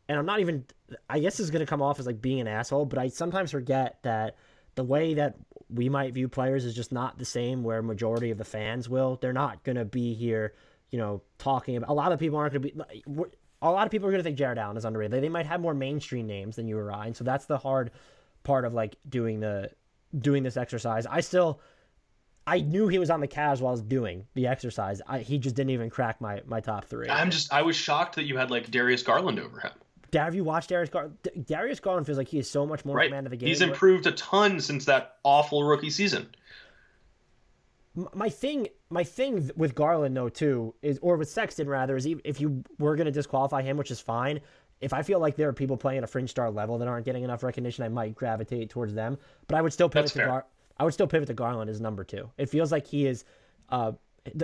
[0.08, 0.64] and I'm not even,
[1.08, 3.08] I guess this is going to come off as like being an asshole, but I
[3.08, 4.36] sometimes forget that
[4.74, 5.36] the way that
[5.70, 9.16] we might view players is just not the same where majority of the fans will.
[9.20, 10.54] They're not going to be here,
[10.90, 13.24] you know, talking about, a lot of people aren't going to be,
[13.62, 15.12] a lot of people are going to think Jarrett Allen is underrated.
[15.12, 17.58] They, they might have more mainstream names than you or I, and so that's the
[17.58, 17.90] hard
[18.44, 19.70] part of like doing the
[20.18, 21.06] doing this exercise.
[21.06, 21.60] I still
[22.46, 25.02] I knew he was on the Cavs while I was doing the exercise.
[25.06, 27.08] I, he just didn't even crack my my top three.
[27.08, 29.72] I'm just I was shocked that you had like Darius Garland over him.
[30.14, 31.16] Have you watched Darius Garland?
[31.44, 33.10] Darius Garland feels like he is so much more right.
[33.10, 33.48] man of the game.
[33.48, 36.28] He's improved a ton since that awful rookie season
[38.14, 42.40] my thing my thing with Garland though too is or with Sexton rather is if
[42.40, 44.40] you were going to disqualify him which is fine
[44.80, 47.04] if I feel like there are people playing at a fringe star level that aren't
[47.04, 49.18] getting enough recognition I might gravitate towards them.
[49.48, 50.46] But I would still pivot That's to Gar-
[50.78, 53.24] I would still pivot to Garland as number 2 it feels like he is
[53.70, 53.92] uh,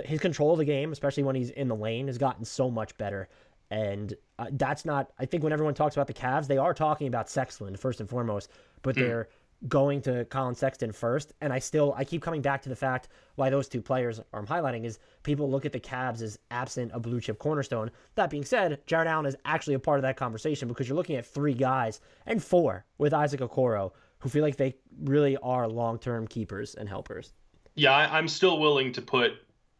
[0.03, 2.97] his control of the game especially when he's in the lane has gotten so much
[2.97, 3.29] better.
[3.71, 7.07] And uh, that's not I think when everyone talks about the Cavs they are talking
[7.07, 8.49] about Sexton first and foremost
[8.81, 8.99] but mm.
[8.99, 9.29] they're
[9.67, 11.33] going to Collin Sexton first.
[11.41, 14.45] And I still I keep coming back to the fact why those two players I'm
[14.45, 17.91] highlighting is people look at the Cavs as absent a blue chip cornerstone.
[18.15, 21.15] That being said, Jarrett Allen is actually a part of that conversation because you're looking
[21.15, 25.99] at three guys and four with Isaac Okoro who feel like they really are long
[25.99, 27.33] term keepers and helpers.
[27.75, 29.33] Yeah, I'm still willing to put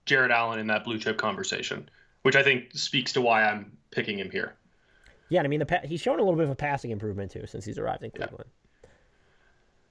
[0.06, 1.90] Jarrett Allen in that blue chip conversation,
[2.24, 4.54] which I think speaks to why I'm picking him here.
[5.30, 7.66] Yeah, I mean, the he's shown a little bit of a passing improvement too since
[7.66, 8.46] he's arrived in Cleveland.
[8.46, 8.65] Yeah.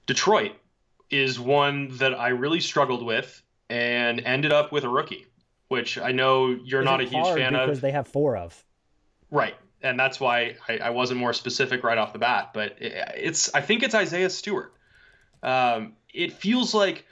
[0.07, 0.53] Detroit
[1.11, 5.27] is one that I really struggled with and ended up with a rookie,
[5.69, 7.67] which I know you're is not a huge fan because of.
[7.67, 8.65] Because they have four of.
[9.31, 9.55] Right.
[9.83, 12.51] And that's why I, I, wasn't more specific right off the bat.
[12.55, 14.73] But it's I think it's Isaiah Stewart.
[15.43, 17.05] Um, it feels like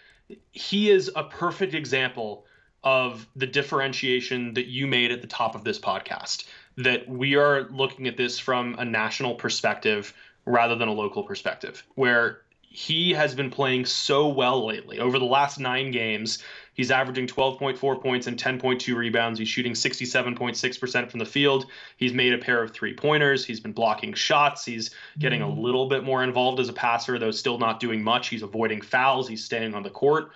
[0.53, 2.47] he is a perfect example
[2.83, 6.47] of the differentiation that you made at the top of this podcast.
[6.79, 10.15] That we are looking at this from a national perspective
[10.47, 14.99] rather than a local perspective, where he has been playing so well lately.
[14.99, 19.39] Over the last nine games, he's averaging 12.4 points and 10.2 rebounds.
[19.39, 21.67] He's shooting 67.6% from the field.
[21.99, 23.45] He's made a pair of three pointers.
[23.45, 24.65] He's been blocking shots.
[24.65, 25.61] He's getting a mm-hmm.
[25.61, 28.29] little bit more involved as a passer, though still not doing much.
[28.29, 29.29] He's avoiding fouls.
[29.29, 30.31] He's staying on the court.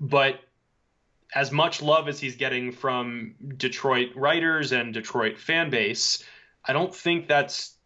[0.00, 0.40] But
[1.34, 6.24] as much love as he's getting from Detroit writers and Detroit fan base,
[6.64, 7.76] I don't think that's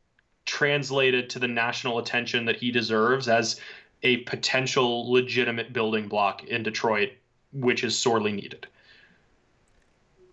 [0.47, 3.61] translated to the national attention that he deserves as
[4.03, 7.11] a potential legitimate building block in Detroit,
[7.53, 8.67] which is sorely needed.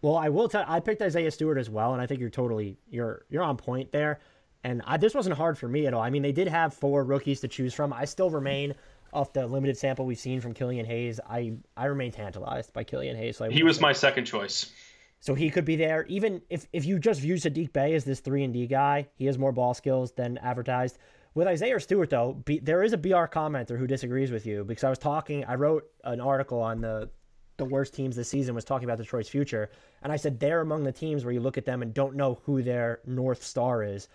[0.01, 0.63] Well, I will tell.
[0.67, 3.91] I picked Isaiah Stewart as well, and I think you're totally you're you're on point
[3.91, 4.19] there.
[4.63, 6.01] And I, this wasn't hard for me at all.
[6.01, 7.93] I mean, they did have four rookies to choose from.
[7.93, 8.75] I still remain
[9.13, 11.19] off the limited sample we've seen from Killian Hayes.
[11.27, 13.37] I I remain tantalized by Killian Hayes.
[13.37, 14.71] So he was my second choice.
[15.19, 16.05] So he could be there.
[16.07, 19.25] Even if if you just view Saddiq Bey as this three and D guy, he
[19.25, 20.97] has more ball skills than advertised.
[21.37, 24.83] With Isaiah Stewart, though, B, there is a BR commenter who disagrees with you because
[24.83, 25.45] I was talking.
[25.45, 27.11] I wrote an article on the
[27.57, 29.69] the worst teams this season was talking about Detroit's future,
[30.01, 32.41] and I said they're among the teams where you look at them and don't know
[32.45, 34.07] who their north star is.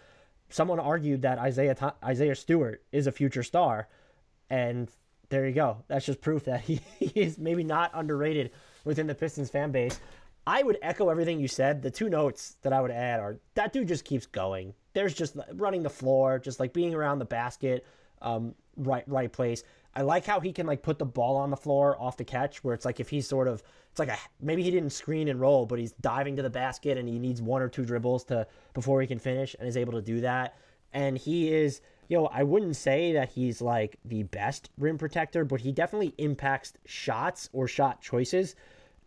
[0.48, 3.86] Someone argued that Isaiah Isaiah Stewart is a future star,
[4.50, 4.90] and
[5.28, 5.76] there you go.
[5.86, 8.50] That's just proof that he, he is maybe not underrated
[8.84, 10.00] within the Pistons fan base.
[10.46, 11.82] I would echo everything you said.
[11.82, 15.36] The two notes that I would add are that dude just keeps going there's just
[15.54, 17.86] running the floor, just like being around the basket,
[18.20, 19.64] um, right right place.
[19.94, 22.64] I like how he can like put the ball on the floor off the catch,
[22.64, 25.40] where it's like if he's sort of it's like a maybe he didn't screen and
[25.40, 28.46] roll, but he's diving to the basket and he needs one or two dribbles to
[28.74, 30.56] before he can finish, and is able to do that.
[30.94, 35.44] And he is, you know, I wouldn't say that he's like the best rim protector,
[35.44, 38.54] but he definitely impacts shots or shot choices.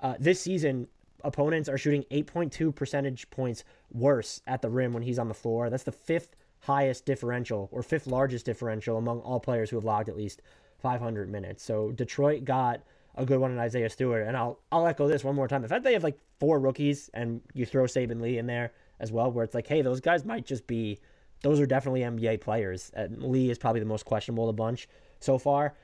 [0.02, 0.88] Uh, this season,
[1.26, 5.70] opponents are shooting 8.2 percentage points worse at the rim when he's on the floor.
[5.70, 10.10] That's the fifth highest differential or fifth largest differential among all players who have logged
[10.10, 10.42] at least
[10.80, 11.64] 500 minutes.
[11.64, 12.82] So Detroit got
[13.16, 15.62] a good one in Isaiah Stewart, and I'll I'll echo this one more time.
[15.62, 19.12] The fact they have like four rookies and you throw Saben Lee in there as
[19.12, 21.00] well, where it's like, hey, those guys might just be,
[21.42, 22.92] those are definitely NBA players.
[22.94, 24.88] And Lee is probably the most questionable of the bunch
[25.20, 25.76] so far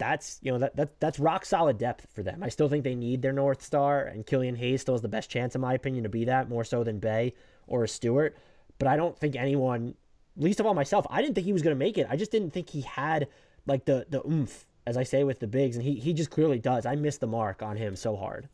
[0.00, 2.42] that's you know that, that that's rock solid depth for them.
[2.42, 5.30] I still think they need their North Star, and Killian Hayes still has the best
[5.30, 7.34] chance, in my opinion, to be that more so than Bey
[7.68, 8.36] or Stewart.
[8.78, 9.94] But I don't think anyone,
[10.36, 12.06] least of all myself, I didn't think he was going to make it.
[12.10, 13.28] I just didn't think he had
[13.66, 16.58] like the the oomph, as I say with the bigs, and he he just clearly
[16.58, 16.86] does.
[16.86, 18.48] I missed the mark on him so hard.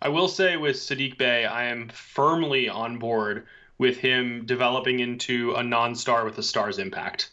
[0.00, 3.46] I will say with Saddiq Bey, I am firmly on board
[3.78, 7.30] with him developing into a non-star with a star's impact.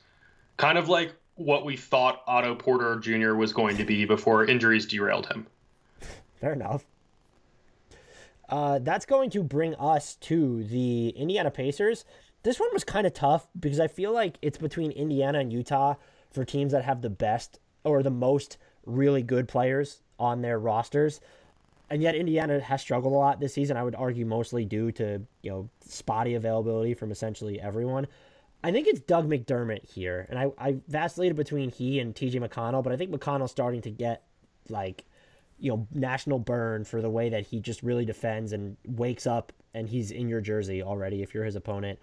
[0.58, 3.34] Kind of like what we thought Otto Porter Jr.
[3.36, 5.48] was going to be before injuries derailed him.
[6.40, 6.86] Fair enough.
[8.48, 12.06] Uh, that's going to bring us to the Indiana Pacers.
[12.44, 15.96] This one was kind of tough because I feel like it's between Indiana and Utah
[16.32, 21.22] for teams that have the best or the most really good players on their rosters.
[21.90, 23.78] And yet Indiana has struggled a lot this season.
[23.78, 28.08] I would argue mostly due to, you know, spotty availability from essentially everyone.
[28.66, 32.82] I think it's Doug McDermott here, and I, I vacillated between he and TJ McConnell,
[32.84, 34.24] but I think McConnell's starting to get
[34.70, 35.06] like,
[35.60, 39.54] you know, national burn for the way that he just really defends and wakes up
[39.76, 42.00] and he's in your jersey already if you're his opponent.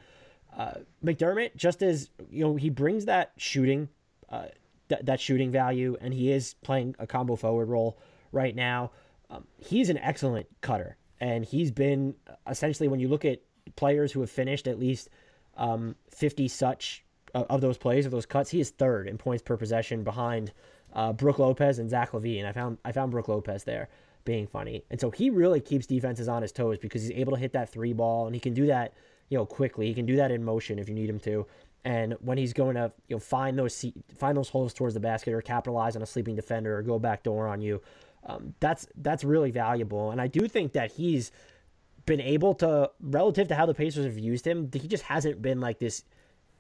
[0.56, 3.88] Uh, McDermott, just as you know, he brings that shooting,
[4.28, 4.44] uh,
[4.88, 7.98] th- that shooting value, and he is playing a combo forward role
[8.30, 8.92] right now.
[9.30, 12.14] Um, he's an excellent cutter, and he's been
[12.48, 13.40] essentially when you look at
[13.74, 15.08] players who have finished at least
[15.56, 18.50] um, 50 such uh, of those plays, of those cuts.
[18.50, 20.52] He is third in points per possession behind
[20.92, 22.40] uh, Brook Lopez and Zach LaVine.
[22.40, 23.88] And I found I found Brook Lopez there
[24.24, 27.38] being funny, and so he really keeps defenses on his toes because he's able to
[27.38, 28.92] hit that three ball, and he can do that
[29.28, 29.86] you know quickly.
[29.86, 31.46] He can do that in motion if you need him to.
[31.84, 33.84] And when he's going to you know find those
[34.14, 37.22] find those holes towards the basket or capitalize on a sleeping defender or go back
[37.22, 37.80] door on you,
[38.26, 40.10] um, that's that's really valuable.
[40.10, 41.32] And I do think that he's
[42.06, 45.60] been able to, relative to how the Pacers have used him, he just hasn't been
[45.60, 46.04] like this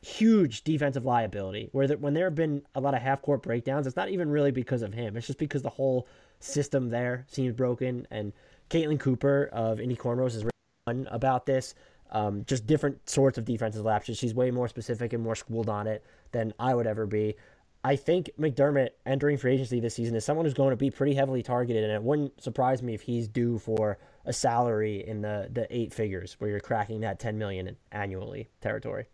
[0.02, 1.68] huge defensive liability.
[1.72, 4.50] Where when there have been a lot of half court breakdowns, it's not even really
[4.50, 5.16] because of him.
[5.16, 6.06] It's just because the whole
[6.40, 8.06] system there seems broken.
[8.10, 8.32] And
[8.70, 10.44] Caitlin Cooper of Indy Cornrows has
[10.86, 11.74] written about this.
[12.10, 14.18] Um, just different sorts of defensive lapses.
[14.18, 17.36] She's way more specific and more schooled on it than I would ever be.
[17.84, 21.14] I think McDermott entering free agency this season is someone who's going to be pretty
[21.14, 25.48] heavily targeted, and it wouldn't surprise me if he's due for a salary in the
[25.50, 29.06] the eight figures, where you're cracking that 10 million annually territory.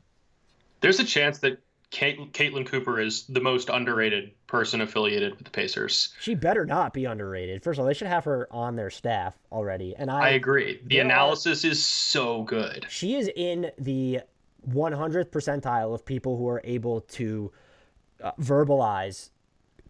[0.81, 5.51] There's a chance that Kate, Caitlin Cooper is the most underrated person affiliated with the
[5.51, 6.15] Pacers.
[6.21, 7.63] She better not be underrated.
[7.63, 10.81] First of all, they should have her on their staff already, and I, I agree.
[10.85, 12.87] The analysis is so good.
[12.91, 14.21] She is in the
[14.69, 17.51] 100th percentile of people who are able to
[18.23, 19.31] uh, verbalize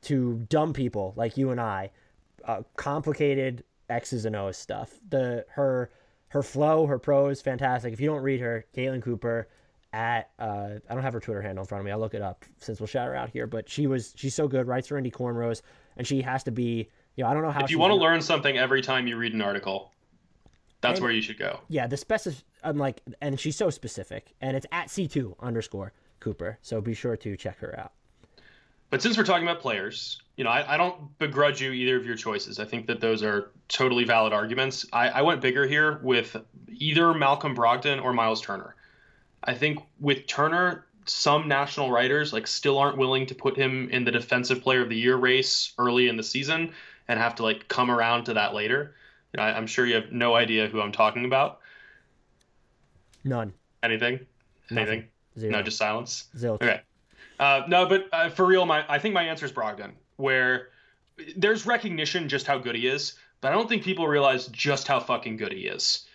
[0.02, 1.90] to dumb people like you and I
[2.44, 4.98] uh, complicated X's and O's stuff.
[5.08, 5.90] The her
[6.28, 7.92] her flow, her prose, fantastic.
[7.92, 9.48] If you don't read her, Caitlin Cooper
[9.92, 11.92] at uh, I don't have her Twitter handle in front of me.
[11.92, 13.46] I'll look it up since we'll shout her out here.
[13.46, 15.62] But she was she's so good, writes for Indy Cornrows,
[15.96, 16.88] and she has to be.
[17.16, 17.64] You know, I don't know how.
[17.64, 19.90] If you want to learn something every time you read an article,
[20.80, 21.60] that's and, where you should go.
[21.68, 22.44] Yeah, the specific.
[22.62, 26.58] I'm like, and she's so specific, and it's at C2 underscore Cooper.
[26.62, 27.92] So be sure to check her out.
[28.90, 32.06] But since we're talking about players, you know, I, I, don't begrudge you either of
[32.06, 32.58] your choices.
[32.58, 34.86] I think that those are totally valid arguments.
[34.92, 36.36] I, I went bigger here with
[36.68, 38.74] either Malcolm Brogdon or Miles Turner.
[39.44, 44.04] I think with Turner, some national writers like still aren't willing to put him in
[44.04, 46.72] the defensive player of the year race early in the season
[47.08, 48.94] and have to like come around to that later.
[49.32, 51.60] You know, I, am sure you have no idea who I'm talking about.
[53.24, 53.52] None.
[53.82, 54.20] Anything?
[54.70, 55.08] Anything?
[55.38, 55.52] Zero.
[55.52, 56.28] No, just silence.
[56.36, 56.62] Zilch.
[56.62, 56.80] Okay.
[57.38, 60.68] Uh, no, but uh, for real, my I think my answer is Brogdon, where
[61.36, 65.00] there's recognition just how good he is, but I don't think people realize just how
[65.00, 66.06] fucking good he is.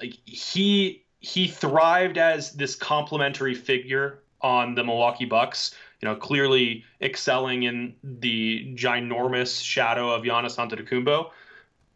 [0.00, 5.74] Like he he thrived as this complementary figure on the Milwaukee Bucks.
[6.00, 11.30] You know, clearly excelling in the ginormous shadow of Giannis Antetokounmpo,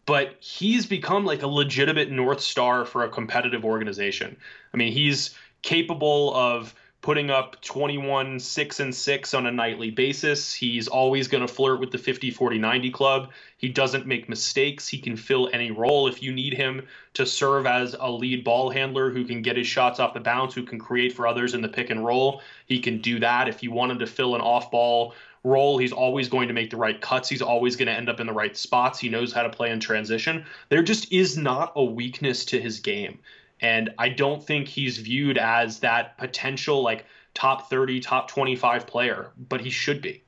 [0.06, 4.36] but he's become like a legitimate north star for a competitive organization.
[4.74, 10.54] I mean, he's capable of putting up 21 6 and 6 on a nightly basis.
[10.54, 13.30] He's always going to flirt with the 50 40 90 club.
[13.58, 14.88] He doesn't make mistakes.
[14.88, 18.70] He can fill any role if you need him to serve as a lead ball
[18.70, 21.60] handler who can get his shots off the bounce, who can create for others in
[21.60, 22.40] the pick and roll.
[22.66, 23.48] He can do that.
[23.48, 26.70] If you want him to fill an off ball role, he's always going to make
[26.70, 27.28] the right cuts.
[27.28, 29.00] He's always going to end up in the right spots.
[29.00, 30.44] He knows how to play in transition.
[30.68, 33.18] There just is not a weakness to his game.
[33.62, 39.30] And I don't think he's viewed as that potential like top 30, top 25 player,
[39.48, 40.24] but he should be.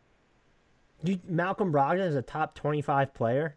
[1.03, 3.57] You, Malcolm Brogdon is a top 25 player?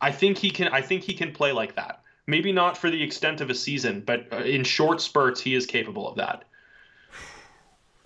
[0.00, 2.02] I think he can I think he can play like that.
[2.26, 5.64] Maybe not for the extent of a season, but uh, in short spurts he is
[5.64, 6.44] capable of that.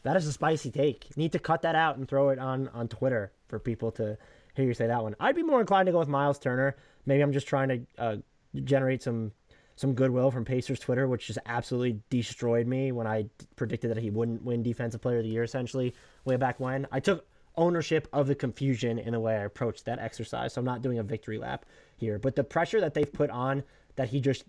[0.03, 1.09] That is a spicy take.
[1.09, 4.19] You need to cut that out and throw it on on Twitter for people to
[4.55, 5.17] hear you say that one.
[5.19, 6.77] I'd be more inclined to go with Miles Turner.
[7.07, 8.17] Maybe I'm just trying to uh,
[8.65, 9.33] generate some
[9.77, 14.11] some goodwill from Pacers Twitter, which just absolutely destroyed me when I predicted that he
[14.11, 16.87] wouldn't win Defensive Player of the Year, essentially, way back when.
[16.91, 20.65] I took ownership of the confusion in the way I approached that exercise, so I'm
[20.65, 21.67] not doing a victory lap
[21.97, 22.19] here.
[22.19, 23.63] But the pressure that they've put on,
[23.97, 24.45] that he just,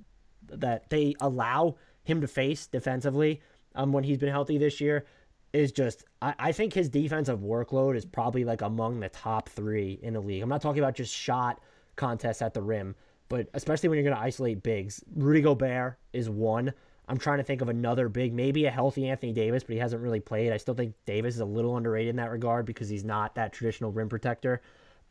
[0.47, 3.41] that they allow him to face defensively
[3.75, 5.05] um, when he's been healthy this year,
[5.53, 9.99] is just I, I think his defensive workload is probably like among the top three
[10.01, 10.41] in the league.
[10.41, 11.61] I'm not talking about just shot
[11.95, 12.95] contests at the rim
[13.29, 15.03] but especially when you're going to isolate bigs.
[15.15, 16.73] Rudy Gobert is one.
[17.09, 20.01] I'm trying to think of another big, maybe a healthy Anthony Davis, but he hasn't
[20.01, 20.51] really played.
[20.51, 23.53] I still think Davis is a little underrated in that regard because he's not that
[23.53, 24.61] traditional rim protector.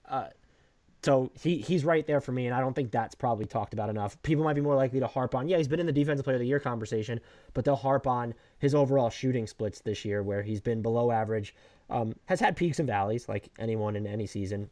[0.07, 0.27] Uh,
[1.03, 3.89] so he he's right there for me, and I don't think that's probably talked about
[3.91, 4.21] enough.
[4.23, 6.37] People might be more likely to harp on, yeah, he's been in the defensive player
[6.37, 7.21] of the year conversation,
[7.55, 11.55] but they'll harp on his overall shooting splits this year, where he's been below average,
[11.91, 14.69] um, has had peaks and valleys like anyone in any season,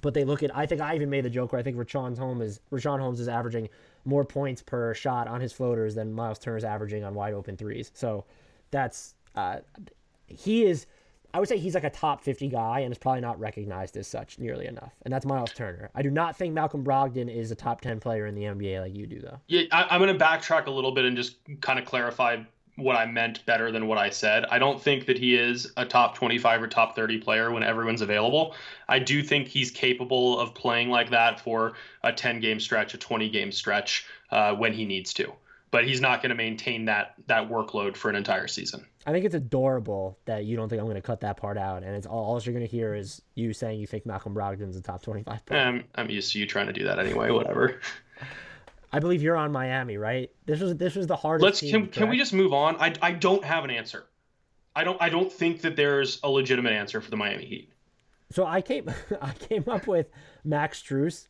[0.00, 2.16] but they look at I think I even made the joke where I think Richaun
[2.18, 3.68] Holmes is Richaun Holmes is averaging
[4.04, 7.90] more points per shot on his floaters than Miles Turner's averaging on wide open threes.
[7.94, 8.24] So
[8.70, 9.58] that's uh,
[10.26, 10.86] he is
[11.34, 14.06] I would say he's like a top 50 guy and is probably not recognized as
[14.06, 14.92] such nearly enough.
[15.02, 15.90] And that's Miles Turner.
[15.94, 18.94] I do not think Malcolm Brogdon is a top 10 player in the NBA like
[18.94, 19.40] you do, though.
[19.48, 22.36] Yeah, I, am going to backtrack a little bit and just kind of clarify
[22.76, 24.46] what I meant better than what I said.
[24.50, 28.00] I don't think that he is a top 25 or top 30 player when everyone's
[28.00, 28.54] available.
[28.88, 32.98] I do think he's capable of playing like that for a 10 game stretch, a
[32.98, 35.32] 20 game stretch uh, when he needs to.
[35.70, 38.86] But he's not going to maintain that that workload for an entire season.
[39.06, 41.82] I think it's adorable that you don't think I'm going to cut that part out,
[41.82, 44.76] and it's all, all you're going to hear is you saying you think Malcolm Brogdon's
[44.76, 45.60] a top 25 player.
[45.60, 47.30] I'm, I'm used to you trying to do that anyway.
[47.30, 47.80] Whatever.
[48.92, 50.30] I believe you're on Miami, right?
[50.44, 51.44] This was this was the hardest.
[51.44, 52.76] Let's team, can, can we just move on?
[52.76, 54.04] I, I don't have an answer.
[54.76, 57.72] I don't I don't think that there's a legitimate answer for the Miami Heat.
[58.30, 58.90] So I came
[59.22, 60.08] I came up with
[60.44, 61.28] Max Strus.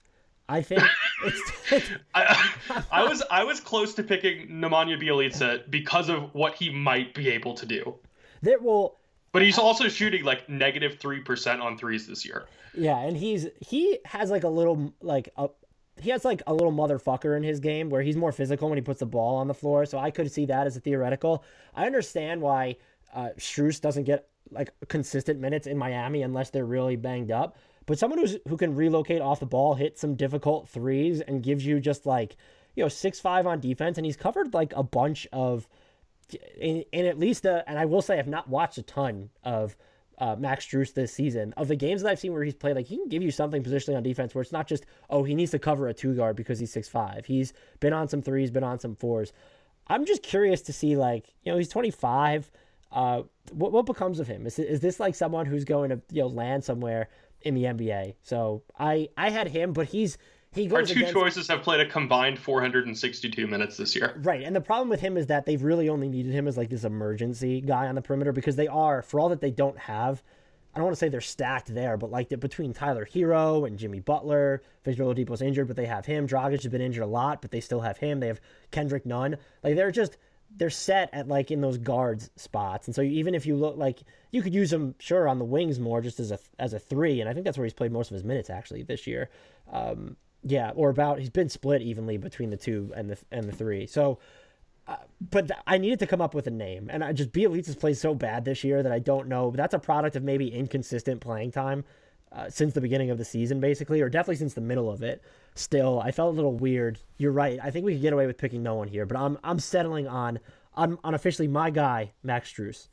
[0.49, 0.83] I think
[1.71, 2.51] it's, I,
[2.91, 7.31] I was I was close to picking Nemanja Bjelica because of what he might be
[7.31, 7.95] able to do.
[8.43, 8.99] There will
[9.31, 12.47] but he's also shooting like negative three percent on threes this year.
[12.75, 15.49] Yeah, and he's he has like a little like a
[16.01, 18.83] he has like a little motherfucker in his game where he's more physical when he
[18.83, 19.87] puts the ball on the floor.
[19.87, 21.45] So I could see that as a theoretical.
[21.75, 22.77] I understand why
[23.15, 27.57] uh, Strus doesn't get like consistent minutes in Miami unless they're really banged up.
[27.87, 31.67] But someone who's who can relocate off the ball, hit some difficult threes, and gives
[31.67, 32.37] you just like
[32.75, 35.67] you know six five on defense, and he's covered like a bunch of
[36.59, 39.77] in, in at least a, and I will say I've not watched a ton of
[40.23, 41.53] uh, Max Strus this season.
[41.57, 43.65] Of the games that I've seen where he's played, like he can give you something
[43.65, 46.37] positionally on defense where it's not just oh he needs to cover a two guard
[46.37, 47.27] because he's six five.
[47.27, 49.33] He's been on some threes, been on some fours.
[49.89, 52.53] I'm just curious to see like you know he's 25.
[52.93, 54.47] Uh, what what becomes of him?
[54.47, 57.09] Is is this like someone who's going to you know land somewhere
[57.41, 58.15] in the NBA?
[58.23, 60.19] So I I had him, but he's
[60.55, 60.91] he goes.
[60.91, 61.15] Our two against...
[61.15, 64.15] choices have played a combined 462 minutes this year.
[64.23, 66.69] Right, and the problem with him is that they've really only needed him as like
[66.69, 70.23] this emergency guy on the perimeter because they are, for all that they don't have.
[70.75, 74.01] I don't want to say they're stacked there, but like between Tyler Herro and Jimmy
[74.01, 76.27] Butler, Victor Oladipo's injured, but they have him.
[76.27, 78.21] Dragic has been injured a lot, but they still have him.
[78.21, 78.41] They have
[78.71, 79.37] Kendrick Nunn.
[79.63, 80.17] Like they're just
[80.57, 84.01] they're set at like in those guards spots, and so even if you look like
[84.31, 87.21] you could use him sure on the wings more just as a as a three,
[87.21, 89.29] and I think that's where he's played most of his minutes actually this year.
[89.71, 93.53] Um, yeah, or about he's been split evenly between the two and the and the
[93.53, 93.87] three.
[93.87, 94.19] So,
[94.87, 94.97] uh,
[95.31, 97.97] but th- I needed to come up with a name, and I just Bjelica's played
[97.97, 99.53] so bad this year that I don't know.
[99.55, 101.85] That's a product of maybe inconsistent playing time
[102.33, 105.23] uh, since the beginning of the season, basically, or definitely since the middle of it.
[105.55, 106.99] Still, I felt a little weird.
[107.19, 107.59] You're right.
[107.63, 110.09] I think we could get away with picking no one here, but I'm I'm settling
[110.09, 110.41] on
[110.75, 112.89] on, on officially my guy Max Strus.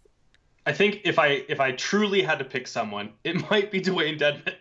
[0.65, 4.19] I think if I if I truly had to pick someone, it might be Dewayne
[4.19, 4.53] Dedmon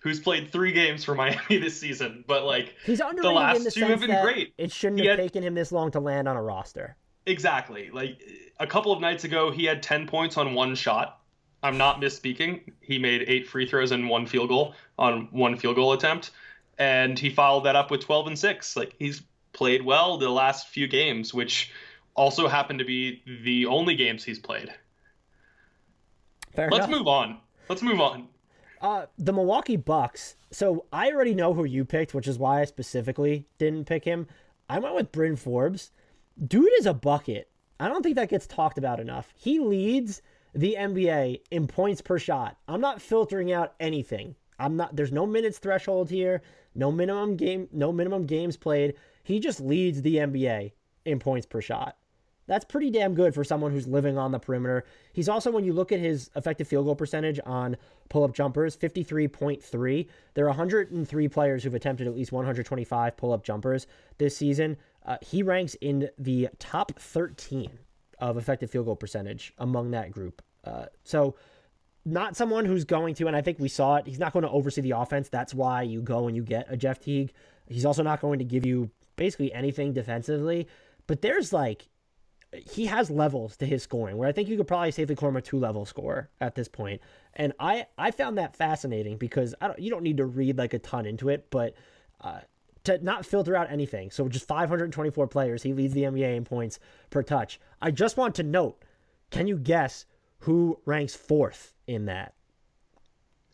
[0.00, 2.24] who's played three games for Miami this season.
[2.26, 4.54] But like he's underrated the last in the two have been great.
[4.58, 6.96] It shouldn't he have had, taken him this long to land on a roster.
[7.26, 7.90] Exactly.
[7.90, 8.20] Like
[8.60, 11.20] a couple of nights ago, he had ten points on one shot.
[11.62, 12.72] I'm not misspeaking.
[12.80, 16.30] He made eight free throws and one field goal on one field goal attempt,
[16.78, 18.76] and he followed that up with 12 and six.
[18.76, 19.22] Like he's
[19.52, 21.72] played well the last few games, which
[22.14, 24.72] also happened to be the only games he's played.
[26.54, 26.98] Fair Let's enough.
[26.98, 27.38] move on.
[27.68, 28.28] Let's move on.
[28.86, 30.36] Uh, the Milwaukee Bucks.
[30.52, 34.28] So I already know who you picked, which is why I specifically didn't pick him.
[34.68, 35.90] I went with Bryn Forbes.
[36.46, 37.50] Dude is a bucket.
[37.80, 39.34] I don't think that gets talked about enough.
[39.34, 40.22] He leads
[40.54, 42.58] the NBA in points per shot.
[42.68, 44.36] I'm not filtering out anything.
[44.60, 46.40] I'm not there's no minutes threshold here,
[46.76, 48.94] no minimum game no minimum games played.
[49.24, 50.70] He just leads the NBA
[51.04, 51.96] in points per shot.
[52.46, 54.84] That's pretty damn good for someone who's living on the perimeter.
[55.12, 57.76] He's also, when you look at his effective field goal percentage on
[58.08, 60.06] pull up jumpers, 53.3.
[60.34, 63.86] There are 103 players who've attempted at least 125 pull up jumpers
[64.18, 64.76] this season.
[65.04, 67.70] Uh, he ranks in the top 13
[68.18, 70.42] of effective field goal percentage among that group.
[70.64, 71.34] Uh, so,
[72.04, 74.50] not someone who's going to, and I think we saw it, he's not going to
[74.50, 75.28] oversee the offense.
[75.28, 77.32] That's why you go and you get a Jeff Teague.
[77.66, 80.68] He's also not going to give you basically anything defensively.
[81.08, 81.88] But there's like
[82.58, 85.36] he has levels to his scoring where I think you could probably safely call him
[85.36, 87.00] a two level scorer at this point.
[87.34, 90.74] And I, I found that fascinating because I don't, you don't need to read like
[90.74, 91.74] a ton into it, but
[92.20, 92.40] uh,
[92.84, 94.10] to not filter out anything.
[94.10, 96.78] So just 524 players, he leads the NBA in points
[97.10, 97.60] per touch.
[97.82, 98.82] I just want to note,
[99.30, 100.06] can you guess
[100.40, 102.34] who ranks fourth in that?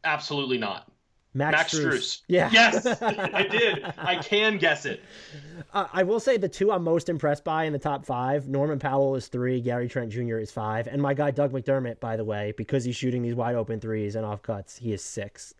[0.05, 0.92] Absolutely not.
[1.35, 1.93] Max, Max Strus.
[1.93, 2.23] Strus.
[2.29, 2.51] Yeah.
[2.53, 3.85] Yes, I did.
[3.99, 5.03] I can guess it.
[5.73, 8.79] Uh, I will say the two I'm most impressed by in the top five Norman
[8.79, 10.39] Powell is three, Gary Trent Jr.
[10.39, 13.55] is five, and my guy Doug McDermott, by the way, because he's shooting these wide
[13.55, 15.55] open threes and off cuts, he is six.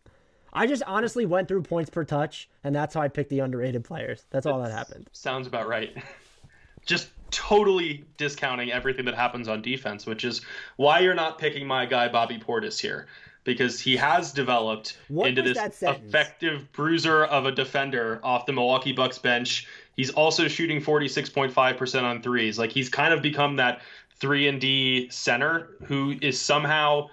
[0.55, 3.83] I just honestly went through points per touch, and that's how I picked the underrated
[3.83, 4.25] players.
[4.29, 5.09] That's all that happened.
[5.11, 5.97] Sounds about right.
[6.85, 10.41] just totally discounting everything that happens on defense, which is
[10.75, 13.07] why you're not picking my guy Bobby Portis here
[13.43, 18.93] because he has developed what into this effective bruiser of a defender off the Milwaukee
[18.93, 19.67] Bucks bench.
[19.95, 22.57] He's also shooting 46.5% on threes.
[22.57, 23.81] Like he's kind of become that
[24.19, 27.09] 3 and D center who is somehow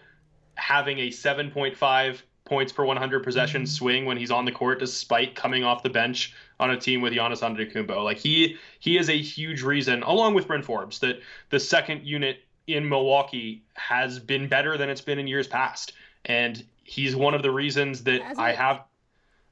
[0.54, 3.68] having a 7.5 points per 100 possession mm-hmm.
[3.68, 7.12] swing when he's on the court despite coming off the bench on a team with
[7.12, 8.04] Giannis Antetokounmpo.
[8.04, 11.20] Like he he is a huge reason along with Bryn Forbes that
[11.50, 15.92] the second unit in Milwaukee has been better than it's been in years past
[16.24, 18.84] and he's one of the reasons that I have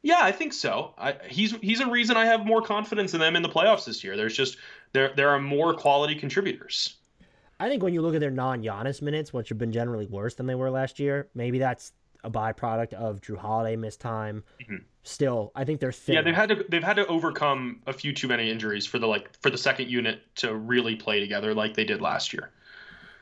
[0.03, 0.95] Yeah, I think so.
[0.99, 4.03] I, he's he's a reason I have more confidence in them in the playoffs this
[4.05, 4.17] year.
[4.17, 4.57] There's just
[4.93, 6.97] there there are more quality contributors.
[7.61, 10.47] I think when you look at their non-Giannis minutes, which have been generally worse than
[10.47, 11.93] they were last year, maybe that's
[12.23, 14.45] a byproduct of Jrue Holiday missed time.
[14.61, 14.77] Mm-hmm.
[15.03, 16.17] Still, I think they're thin.
[16.17, 19.07] Yeah, they've had to they've had to overcome a few too many injuries for the
[19.07, 22.51] like for the second unit to really play together like they did last year.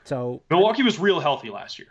[0.04, 1.88] So Milwaukee was real healthy last year.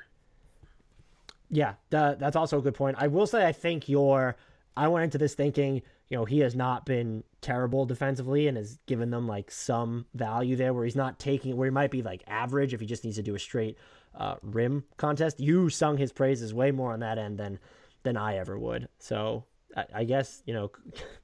[1.49, 2.97] Yeah, that, that's also a good point.
[2.99, 4.35] I will say I think your
[4.77, 8.77] I went into this thinking, you know, he has not been terrible defensively and has
[8.85, 12.23] given them like some value there where he's not taking where he might be like
[12.27, 13.77] average if he just needs to do a straight
[14.15, 15.39] uh, rim contest.
[15.39, 17.59] You sung his praises way more on that end than
[18.03, 18.87] than I ever would.
[18.99, 20.71] So I, I guess you know,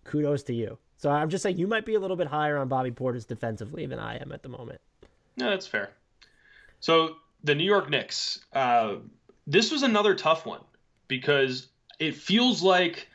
[0.03, 0.77] kudos to you.
[0.97, 3.85] So I'm just saying you might be a little bit higher on Bobby Portis defensively
[3.87, 4.81] than I am at the moment.
[5.37, 5.89] No, that's fair.
[6.79, 8.95] So the New York Knicks, uh,
[9.51, 10.61] this was another tough one
[11.07, 11.67] because
[11.99, 13.07] it feels like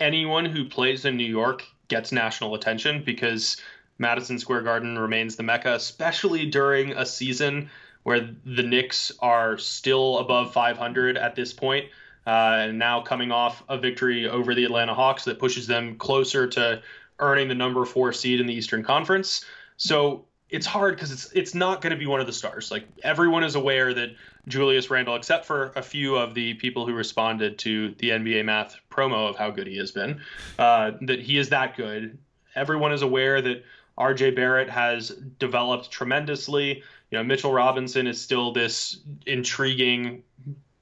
[0.00, 3.58] anyone who plays in New York gets national attention because
[3.98, 7.68] Madison Square Garden remains the mecca, especially during a season
[8.04, 11.86] where the Knicks are still above 500 at this point,
[12.26, 16.46] uh, and now coming off a victory over the Atlanta Hawks that pushes them closer
[16.46, 16.80] to
[17.18, 19.44] earning the number four seed in the Eastern Conference.
[19.76, 22.70] So it's hard because it's it's not going to be one of the stars.
[22.70, 24.10] Like everyone is aware that
[24.46, 28.76] Julius Randle, except for a few of the people who responded to the NBA Math
[28.90, 30.20] promo of how good he has been,
[30.58, 32.18] uh, that he is that good.
[32.54, 33.64] Everyone is aware that
[33.98, 36.82] RJ Barrett has developed tremendously.
[37.10, 40.22] You know, Mitchell Robinson is still this intriguing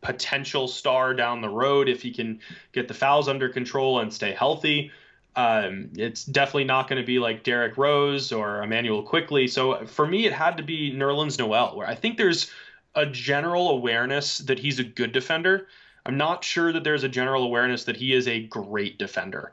[0.00, 2.38] potential star down the road if he can
[2.72, 4.92] get the fouls under control and stay healthy.
[5.36, 9.46] Um, it's definitely not going to be like Derrick Rose or Emmanuel Quickley.
[9.46, 12.50] So for me, it had to be Nerlens Noel, where I think there's
[12.94, 15.68] a general awareness that he's a good defender.
[16.06, 19.52] I'm not sure that there's a general awareness that he is a great defender.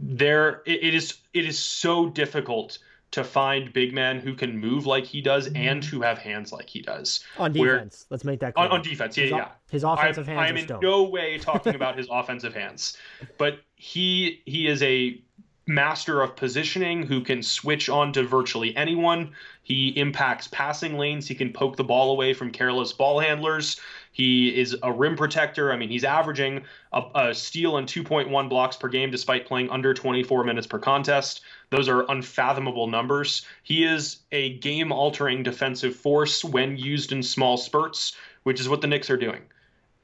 [0.00, 2.78] There, it, it is it is so difficult
[3.12, 6.68] to find big men who can move like he does and who have hands like
[6.68, 7.20] he does.
[7.38, 8.66] On defense, Where, let's make that clear.
[8.66, 9.48] On, on defense, yeah, his, yeah.
[9.70, 10.40] His offensive I, hands.
[10.40, 12.96] I am in no way talking about his offensive hands,
[13.36, 15.18] but he he is a
[15.66, 19.32] master of positioning who can switch on to virtually anyone.
[19.62, 21.26] He impacts passing lanes.
[21.26, 23.80] He can poke the ball away from careless ball handlers.
[24.12, 25.72] He is a rim protector.
[25.72, 29.94] I mean, he's averaging a, a steal and 2.1 blocks per game despite playing under
[29.94, 31.40] 24 minutes per contest.
[31.70, 33.46] Those are unfathomable numbers.
[33.62, 38.82] He is a game altering defensive force when used in small spurts, which is what
[38.82, 39.40] the Knicks are doing.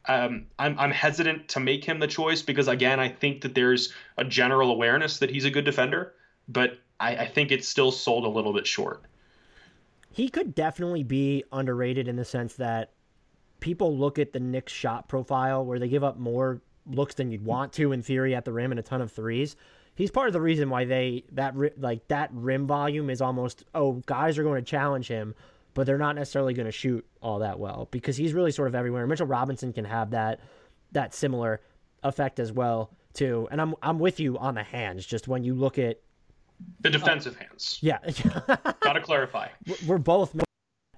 [0.08, 3.92] Um, I'm, I'm hesitant to make him the choice because, again, I think that there's
[4.16, 6.14] a general awareness that he's a good defender,
[6.48, 9.02] but I, I think it's still sold a little bit short.
[10.10, 12.92] He could definitely be underrated in the sense that
[13.60, 17.44] people look at the Knicks shot profile where they give up more looks than you'd
[17.44, 19.56] want to in theory at the rim and a ton of threes.
[19.94, 24.02] He's part of the reason why they that like that rim volume is almost oh
[24.06, 25.34] guys are going to challenge him,
[25.76, 28.74] but they're not necessarily going to shoot all that well because he's really sort of
[28.74, 29.06] everywhere.
[29.06, 30.40] Mitchell Robinson can have that
[30.92, 31.60] that similar
[32.02, 33.46] effect as well too.
[33.50, 35.04] And I'm I'm with you on the hands.
[35.04, 36.00] Just when you look at
[36.80, 37.98] the defensive uh, hands, yeah,
[38.80, 39.48] got to clarify.
[39.86, 40.34] We're both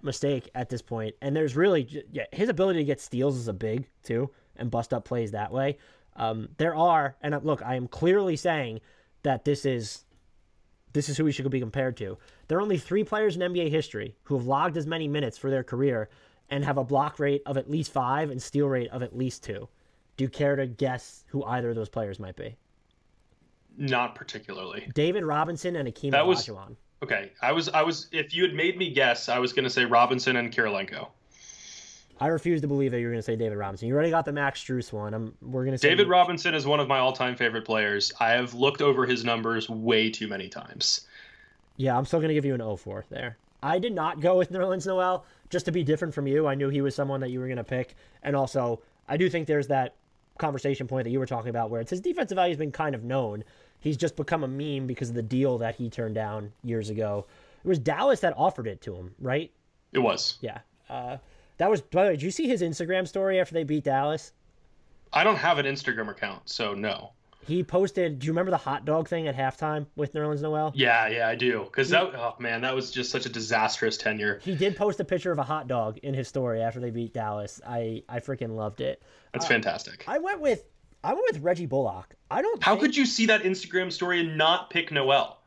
[0.00, 1.16] mistake at this point.
[1.20, 4.94] And there's really, yeah, his ability to get steals is a big too, and bust
[4.94, 5.78] up plays that way.
[6.14, 8.80] Um, there are, and uh, look, I am clearly saying
[9.24, 10.04] that this is
[10.92, 12.16] this is who we should be compared to.
[12.48, 15.50] There are only three players in NBA history who have logged as many minutes for
[15.50, 16.08] their career
[16.50, 19.44] and have a block rate of at least five and steal rate of at least
[19.44, 19.68] two.
[20.16, 22.56] Do you care to guess who either of those players might be?
[23.76, 24.90] Not particularly.
[24.94, 26.76] David Robinson and Akeem that was, Olajuwon.
[27.02, 29.70] Okay, I was I was if you had made me guess, I was going to
[29.70, 31.08] say Robinson and Kirilenko.
[32.20, 33.86] I refuse to believe that you're going to say David Robinson.
[33.86, 35.14] You already got the Max Strus one.
[35.14, 38.12] I'm, we're going to say David Robinson is one of my all-time favorite players.
[38.18, 41.06] I have looked over his numbers way too many times.
[41.78, 43.38] Yeah, I'm still going to give you an 0-4 there.
[43.62, 46.46] I did not go with Nerlens Noel just to be different from you.
[46.46, 49.30] I knew he was someone that you were going to pick, and also I do
[49.30, 49.94] think there's that
[50.38, 52.94] conversation point that you were talking about where it's his defensive value has been kind
[52.94, 53.42] of known
[53.80, 57.26] he's just become a meme because of the deal that he turned down years ago.
[57.64, 59.50] It was Dallas that offered it to him, right?
[59.92, 60.38] It was.
[60.40, 60.58] Yeah.
[60.88, 61.18] Uh,
[61.58, 61.80] that was.
[61.80, 64.32] By the way, did you see his Instagram story after they beat Dallas?
[65.12, 67.12] I don't have an Instagram account, so no.
[67.46, 68.18] He posted.
[68.18, 70.72] Do you remember the hot dog thing at halftime with Nerlens Noel?
[70.74, 71.64] Yeah, yeah, I do.
[71.64, 74.40] Because that, oh man, that was just such a disastrous tenure.
[74.42, 77.14] He did post a picture of a hot dog in his story after they beat
[77.14, 77.60] Dallas.
[77.66, 79.02] I I freaking loved it.
[79.32, 80.04] That's uh, fantastic.
[80.06, 80.64] I went with
[81.02, 82.14] I went with Reggie Bullock.
[82.30, 82.62] I don't.
[82.62, 82.82] How think...
[82.82, 85.38] could you see that Instagram story and not pick Noel?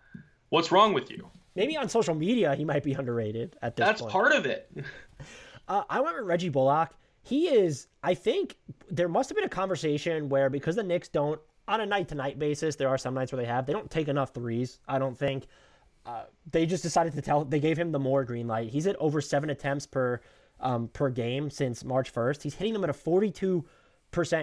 [0.49, 1.29] What's wrong with you?
[1.55, 4.13] Maybe on social media he might be underrated at this That's point.
[4.13, 4.71] part of it.
[5.67, 6.95] uh, I went with Reggie Bullock.
[7.23, 7.87] He is.
[8.03, 8.57] I think
[8.89, 12.15] there must have been a conversation where because the Knicks don't on a night to
[12.15, 13.65] night basis, there are some nights where they have.
[13.65, 15.47] They don't take enough threes, I don't think.
[16.05, 18.69] Uh, they just decided to tell, they gave him the more green light.
[18.69, 20.19] He's at over seven attempts per
[20.61, 22.43] um, per game since March 1st.
[22.43, 23.63] He's hitting them at a 42%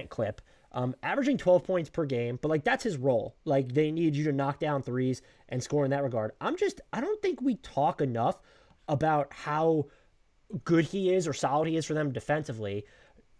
[0.09, 0.41] clip,
[0.73, 2.39] um, averaging 12 points per game.
[2.41, 3.37] But like that's his role.
[3.45, 6.33] Like they need you to knock down threes and score in that regard.
[6.41, 8.41] I'm just, I don't think we talk enough
[8.89, 9.87] about how
[10.65, 12.85] good he is or solid he is for them defensively.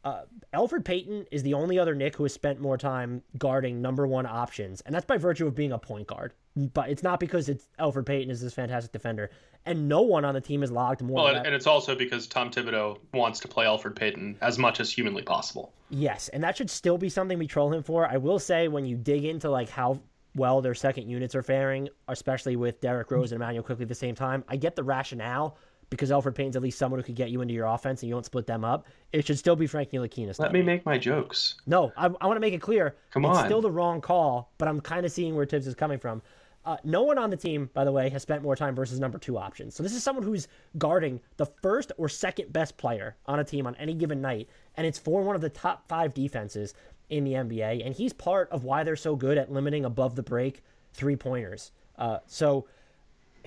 [0.09, 0.23] Uh,
[0.55, 4.25] Elfrid Payton is the only other Knick who has spent more time guarding number one
[4.25, 6.33] options, and that's by virtue of being a point guard.
[6.57, 9.31] But it's not because it's Elfrid Payton is this fantastic defender,
[9.67, 11.25] and no one on the team has logged more.
[11.25, 14.91] Well, and it's also because Tom Thibodeau wants to play Elfrid Payton as much as
[14.91, 15.75] humanly possible.
[15.91, 18.07] Yes, and that should still be something we troll him for.
[18.07, 20.01] I will say when you dig into like how
[20.35, 23.95] well their second units are faring, especially with Derrick Rose and Emmanuel Quickley at the
[23.95, 25.59] same time, I get the rationale
[25.91, 28.15] because Elfrid Payton's at least someone who could get you into your offense and you
[28.15, 28.87] don't split them up.
[29.13, 30.39] It should still be Frank Ntilikina.
[30.39, 31.57] Let me make my jokes.
[31.67, 32.97] No, I, I want to make it clear.
[33.11, 33.47] Come it's on.
[33.47, 36.23] still the wrong call, but I'm kind of seeing where Thibs is coming from.
[36.65, 39.17] Uh, no one on the team, by the way, has spent more time versus number
[39.17, 39.75] two options.
[39.75, 43.67] So this is someone who's guarding the first or second best player on a team
[43.67, 46.75] on any given night, and it's for one of the top five defenses
[47.09, 47.87] in the NBA.
[47.87, 50.63] And he's part of why they're so good at limiting above the break
[50.93, 51.73] three pointers.
[51.97, 52.67] Uh, so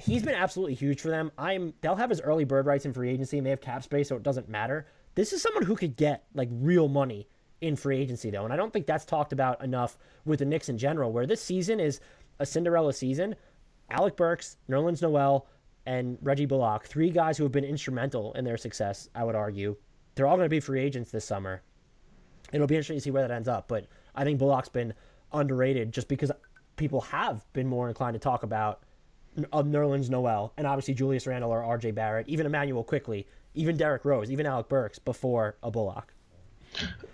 [0.02, 1.32] he's been absolutely huge for them.
[1.38, 4.10] I'm they'll have his early bird rights in free agency and they have cap space,
[4.10, 4.88] so it doesn't matter.
[5.16, 7.28] This is someone who could get like real money
[7.62, 10.70] in free agency though, and I don't think that's talked about enough with the Knicks
[10.70, 11.12] in general.
[11.12, 12.00] Where this season is
[12.40, 13.36] a Cinderella season.
[13.90, 15.48] Alec Burks, Nerlens Noel,
[15.86, 19.10] and Reggie Bullock, three guys who have been instrumental in their success.
[19.14, 19.76] I would argue
[20.16, 21.62] they're all going to be free agents this summer.
[22.54, 24.94] It'll be interesting to see where that ends up, but I think Bullock's been
[25.34, 26.32] underrated just because
[26.76, 28.84] people have been more inclined to talk about
[29.52, 34.06] of Nerlens Noel and obviously Julius Randle or RJ Barrett, even Emmanuel Quickley, even Derrick
[34.06, 36.14] Rose, even Alec Burks before a Bullock.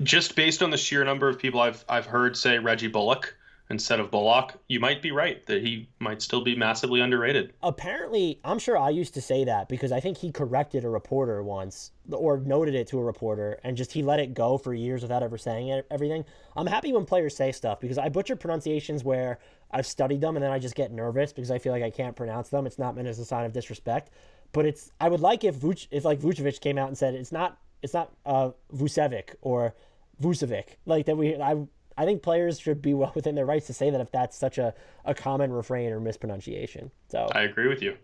[0.03, 3.36] Just based on the sheer number of people I've I've heard say Reggie Bullock
[3.70, 7.53] instead of Bullock, you might be right that he might still be massively underrated.
[7.61, 11.43] Apparently, I'm sure I used to say that because I think he corrected a reporter
[11.43, 15.01] once or noted it to a reporter and just he let it go for years
[15.01, 16.24] without ever saying it, everything.
[16.55, 19.39] I'm happy when players say stuff because I butcher pronunciations where
[19.72, 22.15] I've studied them and then I just get nervous because I feel like I can't
[22.15, 22.65] pronounce them.
[22.65, 24.11] It's not meant as a sign of disrespect,
[24.53, 27.32] but it's I would like if Vuc, if like Vucevic came out and said it's
[27.32, 29.76] not it's not uh Vucevic or
[30.22, 33.74] Vucevic like that we I I think players should be well within their rights to
[33.74, 34.74] say that if that's such a,
[35.05, 36.91] a common refrain or mispronunciation.
[37.09, 37.97] So I agree with you.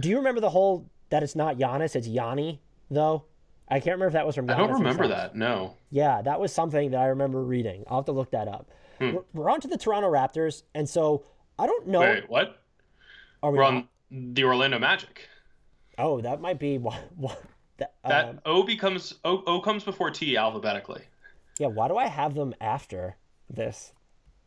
[0.00, 3.24] Do you remember the whole that it's not Giannis, it's Yanni though?
[3.68, 4.46] I can't remember if that was from.
[4.46, 5.34] Giannis I don't remember that.
[5.34, 5.74] No.
[5.90, 7.84] Yeah, that was something that I remember reading.
[7.88, 8.70] I'll have to look that up.
[9.00, 11.24] We're, we're on to the Toronto Raptors, and so
[11.58, 12.00] I don't know.
[12.00, 12.58] Wait, what?
[13.42, 13.72] are we We're not?
[14.10, 15.28] on the Orlando Magic.
[15.98, 16.98] Oh, that might be what.
[17.16, 17.42] what
[17.78, 21.02] that, That um, O becomes O, o comes before T alphabetically.
[21.58, 23.16] yeah, why do I have them after
[23.50, 23.92] this?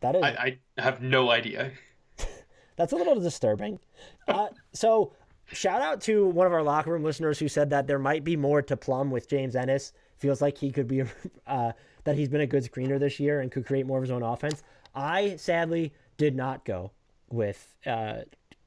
[0.01, 1.72] That is I, I have no idea.
[2.78, 3.80] That's a little disturbing.
[4.28, 5.13] Uh, so,
[5.52, 8.36] shout out to one of our locker room listeners who said that there might be
[8.36, 9.93] more to plum with James Ennis.
[10.18, 11.04] Feels like he could be,
[11.47, 11.72] uh,
[12.04, 14.24] that he's been a good screener this year and could create more of his own
[14.24, 14.64] offense.
[14.95, 16.91] I sadly did not go
[17.32, 18.20] with uh,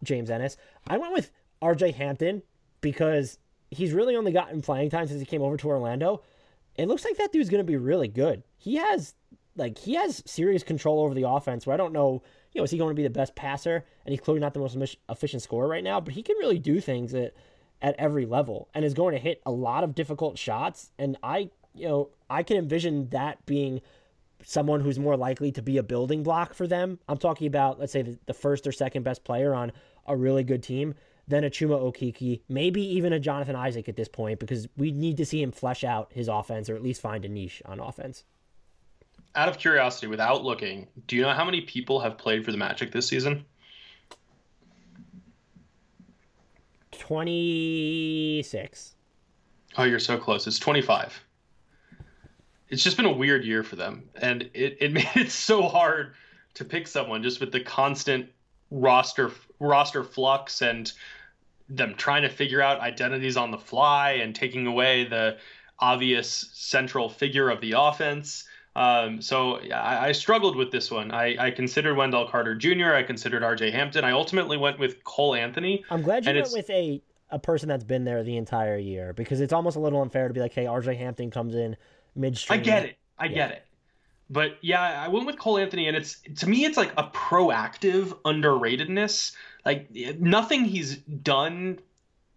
[0.03, 0.57] James Ennis.
[0.87, 1.31] I went with
[1.61, 2.43] RJ Hampton
[2.81, 3.39] because
[3.71, 6.23] he's really only gotten playing time since he came over to Orlando.
[6.77, 8.43] It looks like that dude's going to be really good.
[8.57, 9.15] He has
[9.57, 11.67] like he has serious control over the offense.
[11.67, 12.23] Where I don't know,
[12.53, 13.85] you know, is he going to be the best passer?
[14.05, 14.77] And he's clearly not the most
[15.09, 17.35] efficient scorer right now, but he can really do things at
[17.83, 20.93] at every level and is going to hit a lot of difficult shots.
[20.99, 23.81] And I, you know, I can envision that being
[24.45, 26.99] someone who's more likely to be a building block for them.
[27.09, 29.73] I'm talking about, let's say, the, the first or second best player on
[30.07, 30.95] a really good team
[31.29, 35.17] than a Chuma Okeke, maybe even a Jonathan Isaac at this point, because we need
[35.17, 38.25] to see him flesh out his offense or at least find a niche on offense.
[39.35, 42.59] Out of curiosity, without looking, do you know how many people have played for the
[42.59, 43.47] Magic this season?
[46.91, 48.95] 26.
[49.79, 50.47] Oh, you're so close.
[50.47, 51.25] It's 25.
[52.69, 56.15] It's just been a weird year for them, and it, it made it so hard
[56.55, 58.29] to pick someone just with the constant
[58.71, 60.93] roster roster flux and
[61.69, 65.37] them trying to figure out identities on the fly and taking away the
[65.79, 68.45] obvious central figure of the offense.
[68.75, 71.11] Um, so I, I struggled with this one.
[71.11, 72.95] I, I considered Wendell Carter Jr.
[72.95, 73.71] I considered R.J.
[73.71, 74.05] Hampton.
[74.05, 75.85] I ultimately went with Cole Anthony.
[75.91, 79.41] I'm glad you went with a, a person that's been there the entire year because
[79.41, 81.77] it's almost a little unfair to be like, hey, RJ Hampton comes in
[82.15, 82.61] midstream.
[82.61, 82.99] I get it.
[83.19, 83.67] I get it.
[84.31, 88.17] But yeah, I went with Cole Anthony, and it's to me, it's like a proactive
[88.23, 89.33] underratedness.
[89.67, 91.79] Like nothing he's done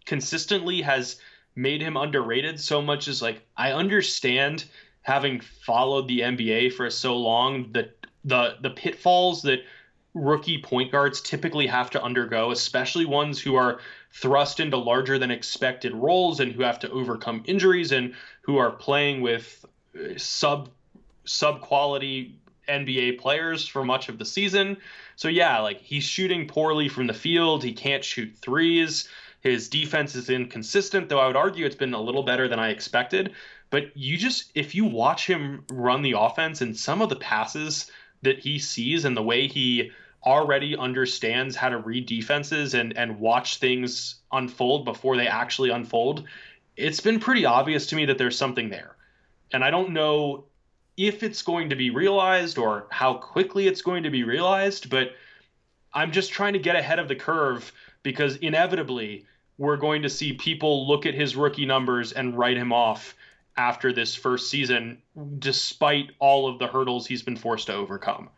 [0.04, 1.18] consistently has
[1.54, 4.66] made him underrated so much as like I understand
[5.06, 7.88] having followed the NBA for so long the
[8.24, 9.60] the the pitfalls that
[10.14, 13.78] rookie point guards typically have to undergo, especially ones who are
[14.10, 18.72] thrust into larger than expected roles and who have to overcome injuries and who are
[18.72, 19.64] playing with
[19.96, 20.70] uh, sub
[21.24, 24.76] sub quality NBA players for much of the season.
[25.14, 27.62] So yeah, like he's shooting poorly from the field.
[27.62, 29.08] He can't shoot threes.
[29.40, 32.70] His defense is inconsistent, though I would argue it's been a little better than I
[32.70, 33.32] expected.
[33.76, 37.90] But you just if you watch him run the offense and some of the passes
[38.22, 39.90] that he sees and the way he
[40.24, 46.24] already understands how to read defenses and and watch things unfold before they actually unfold,
[46.74, 48.96] it's been pretty obvious to me that there's something there.
[49.52, 50.46] And I don't know
[50.96, 55.10] if it's going to be realized or how quickly it's going to be realized, but
[55.92, 57.70] I'm just trying to get ahead of the curve
[58.02, 59.26] because inevitably
[59.58, 63.14] we're going to see people look at his rookie numbers and write him off
[63.56, 65.02] after this first season,
[65.38, 68.28] despite all of the hurdles he's been forced to overcome.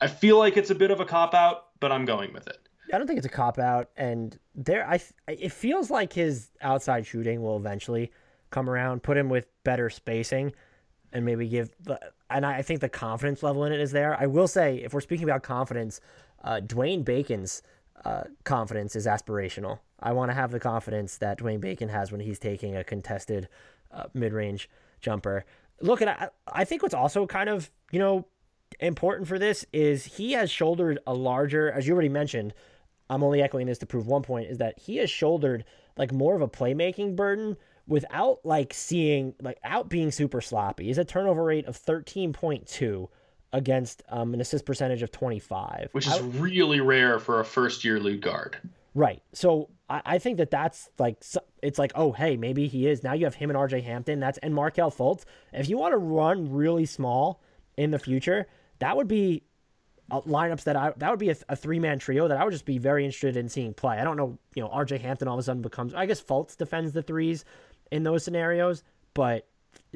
[0.00, 2.58] I feel like it's a bit of a cop out, but I'm going with it.
[2.92, 7.06] I don't think it's a cop out, and there, I it feels like his outside
[7.06, 8.12] shooting will eventually
[8.50, 10.52] come around, put him with better spacing,
[11.12, 11.70] and maybe give.
[12.30, 14.16] And I think the confidence level in it is there.
[14.20, 16.00] I will say, if we're speaking about confidence,
[16.44, 17.62] uh, Dwayne Bacon's
[18.04, 19.80] uh, confidence is aspirational.
[20.00, 23.48] I want to have the confidence that Dwayne Bacon has when he's taking a contested
[23.96, 24.68] uh, mid-range
[25.00, 25.44] jumper.
[25.80, 28.26] Look, and I, I think what's also kind of you know
[28.80, 32.54] important for this is he has shouldered a larger, as you already mentioned.
[33.08, 35.64] I'm only echoing this to prove one point is that he has shouldered
[35.96, 40.86] like more of a playmaking burden without like seeing like out being super sloppy.
[40.86, 43.08] He's a turnover rate of 13.2
[43.52, 47.84] against um, an assist percentage of 25, which is I, really rare for a first
[47.84, 48.56] year lead guard.
[48.96, 49.22] Right.
[49.34, 51.22] So I, I, think that that's like
[51.62, 53.82] it's like oh hey maybe he is now you have him and R.J.
[53.82, 55.24] Hampton that's and Markelle Fultz.
[55.52, 57.42] If you want to run really small
[57.76, 58.46] in the future,
[58.78, 59.42] that would be
[60.10, 62.52] uh, lineups that I that would be a, a three man trio that I would
[62.52, 63.98] just be very interested in seeing play.
[63.98, 64.96] I don't know, you know, R.J.
[64.96, 67.44] Hampton all of a sudden becomes I guess Fultz defends the threes
[67.90, 68.82] in those scenarios,
[69.12, 69.46] but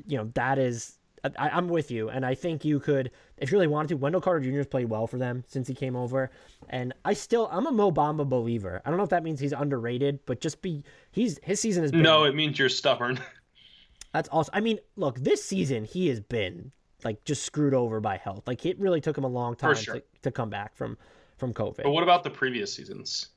[0.06, 3.56] you know that is I, am with you, and I think you could, if you
[3.56, 3.96] really wanted to.
[3.96, 4.58] Wendell Carter Jr.
[4.58, 6.30] has played well for them since he came over,
[6.68, 8.80] and I still I'm a Mo Bamba believer.
[8.84, 11.92] I don't know if that means he's underrated, but just be he's his season has
[11.92, 12.02] been.
[12.02, 13.20] No, it means you're stubborn.
[14.12, 14.50] That's also.
[14.52, 16.72] I mean, look, this season he has been
[17.04, 18.46] like just screwed over by health.
[18.46, 19.94] Like it really took him a long time sure.
[19.94, 20.96] to, to come back from
[21.36, 21.82] from COVID.
[21.82, 23.28] But what about the previous seasons?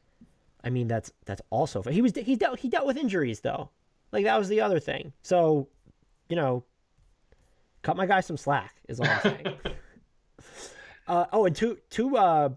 [0.63, 3.69] I mean, that's that's also he was he dealt he dealt with injuries though.
[4.11, 5.11] Like that was the other thing.
[5.23, 5.67] So,
[6.29, 6.63] you know,
[7.83, 9.45] cut my guy some slack is all I'm saying.
[11.07, 12.49] uh, oh, and to to uh,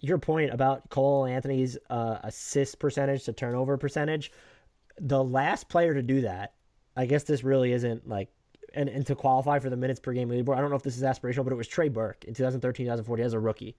[0.00, 4.32] your point about Cole Anthony's uh, assist percentage to turnover percentage,
[5.00, 6.54] the last player to do that,
[6.96, 8.28] I guess this really isn't like
[8.74, 10.56] and, and to qualify for the minutes per game leaderboard.
[10.56, 13.24] I don't know if this is aspirational, but it was Trey Burke in 2013, 2014
[13.24, 13.76] as a rookie.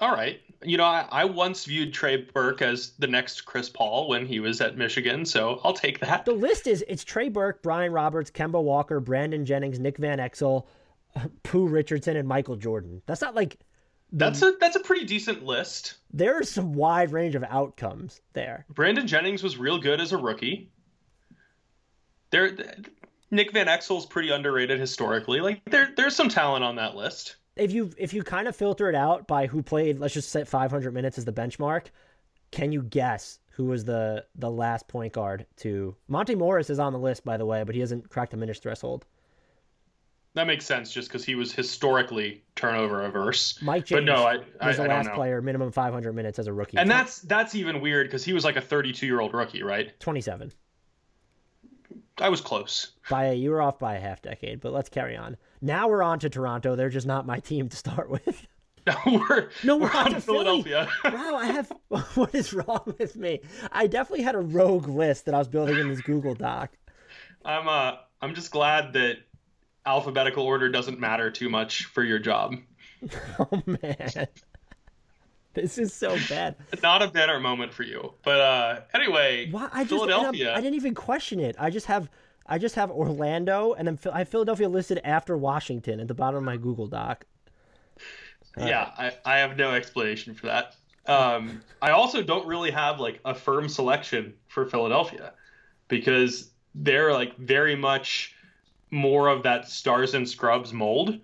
[0.00, 0.40] All right.
[0.62, 4.40] You know, I, I, once viewed Trey Burke as the next Chris Paul when he
[4.40, 6.24] was at Michigan, so I'll take that.
[6.24, 10.66] The list is it's Trey Burke, Brian Roberts, Kemba Walker, Brandon Jennings, Nick Van Exel,
[11.42, 13.02] Pooh Richardson, and Michael Jordan.
[13.06, 13.58] That's not like
[14.12, 15.94] the, that's a that's a pretty decent list.
[16.12, 18.66] There's some wide range of outcomes there.
[18.70, 20.70] Brandon Jennings was real good as a rookie.
[22.30, 22.56] There,
[23.30, 25.40] Nick Van Exel is pretty underrated historically.
[25.40, 28.88] Like there, there's some talent on that list if you if you kind of filter
[28.88, 31.86] it out by who played, let's just set 500 minutes as the benchmark.
[32.50, 36.92] Can you guess who was the the last point guard to Monte Morris is on
[36.92, 39.04] the list by the way, but he hasn't cracked the minutes threshold.
[40.34, 43.60] That makes sense, just because he was historically turnover averse.
[43.60, 46.46] Mike James but no, I, I, was the I last player, minimum 500 minutes as
[46.46, 46.78] a rookie.
[46.78, 49.98] And that's that's even weird because he was like a 32 year old rookie, right?
[49.98, 50.52] 27.
[52.20, 52.92] I was close.
[53.08, 55.36] By a, you were off by a half decade, but let's carry on.
[55.60, 56.76] Now we're on to Toronto.
[56.76, 58.46] They're just not my team to start with.
[58.86, 60.88] No, we're no, we're, we're on, to Philadelphia.
[61.04, 61.70] wow, I have
[62.14, 63.40] what is wrong with me?
[63.70, 66.70] I definitely had a rogue list that I was building in this Google Doc.
[67.44, 69.18] I'm uh I'm just glad that
[69.84, 72.56] alphabetical order doesn't matter too much for your job.
[73.38, 74.28] oh man.
[75.54, 76.54] This is so bad.
[76.80, 78.14] Not a better moment for you.
[78.22, 79.68] But uh anyway, Why?
[79.72, 80.54] I just, Philadelphia.
[80.54, 81.56] I didn't even question it.
[81.58, 82.08] I just have
[82.46, 86.38] I just have Orlando, and then I have Philadelphia listed after Washington at the bottom
[86.38, 87.24] of my Google Doc.
[88.56, 90.76] Uh, yeah, I, I have no explanation for that.
[91.06, 95.32] Um, I also don't really have like a firm selection for Philadelphia
[95.88, 98.34] because they're like very much
[98.90, 101.20] more of that stars and scrubs mold.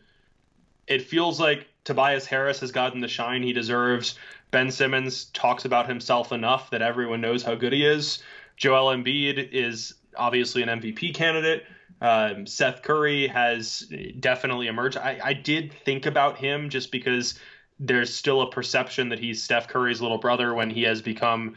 [0.87, 4.19] It feels like Tobias Harris has gotten the shine he deserves.
[4.51, 8.23] Ben Simmons talks about himself enough that everyone knows how good he is.
[8.57, 11.65] Joel Embiid is obviously an MVP candidate.
[12.01, 14.97] Um, Seth Curry has definitely emerged.
[14.97, 17.39] I, I did think about him just because
[17.79, 21.57] there's still a perception that he's Steph Curry's little brother when he has become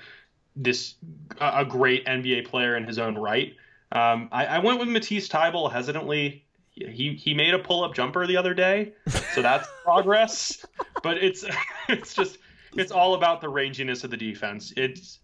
[0.56, 0.96] this
[1.42, 3.56] a great NBA player in his own right.
[3.92, 6.44] Um, I, I, went with Matisse Thybulle hesitantly.
[6.80, 8.94] He he made a pull up jumper the other day,
[9.34, 10.66] so that's progress.
[11.04, 11.46] But it's
[11.90, 12.38] it's just
[12.76, 14.74] it's all about the ranginess of the defense.
[14.78, 15.20] It's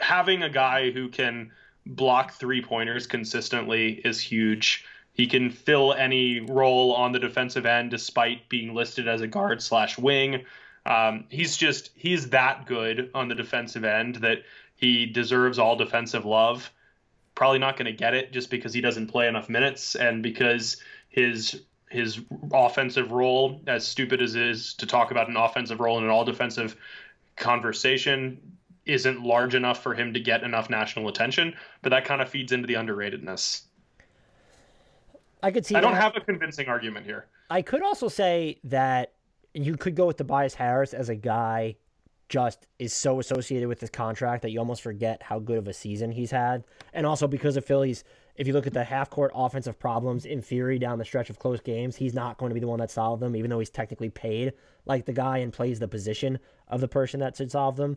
[0.00, 1.52] having a guy who can
[1.86, 4.84] block three pointers consistently is huge.
[5.12, 9.62] He can fill any role on the defensive end despite being listed as a guard
[9.62, 10.44] slash wing.
[10.86, 14.38] Um, he's just he's that good on the defensive end that
[14.76, 16.70] he deserves all defensive love.
[17.34, 20.76] Probably not going to get it just because he doesn't play enough minutes and because
[21.18, 22.20] his his
[22.52, 26.10] offensive role, as stupid as it is to talk about an offensive role in an
[26.10, 26.76] all defensive
[27.36, 28.38] conversation,
[28.84, 31.54] isn't large enough for him to get enough national attention.
[31.82, 33.62] But that kind of feeds into the underratedness.
[35.42, 35.74] I could see.
[35.74, 37.26] I don't have a convincing argument here.
[37.50, 39.14] I could also say that
[39.54, 41.76] you could go with Tobias Harris as a guy
[42.28, 45.72] just is so associated with this contract that you almost forget how good of a
[45.72, 46.64] season he's had.
[46.92, 48.04] And also because of Philly's,
[48.38, 51.40] if you look at the half court offensive problems in theory down the stretch of
[51.40, 53.68] close games, he's not going to be the one that solved them, even though he's
[53.68, 54.52] technically paid
[54.86, 57.96] like the guy and plays the position of the person that should solve them.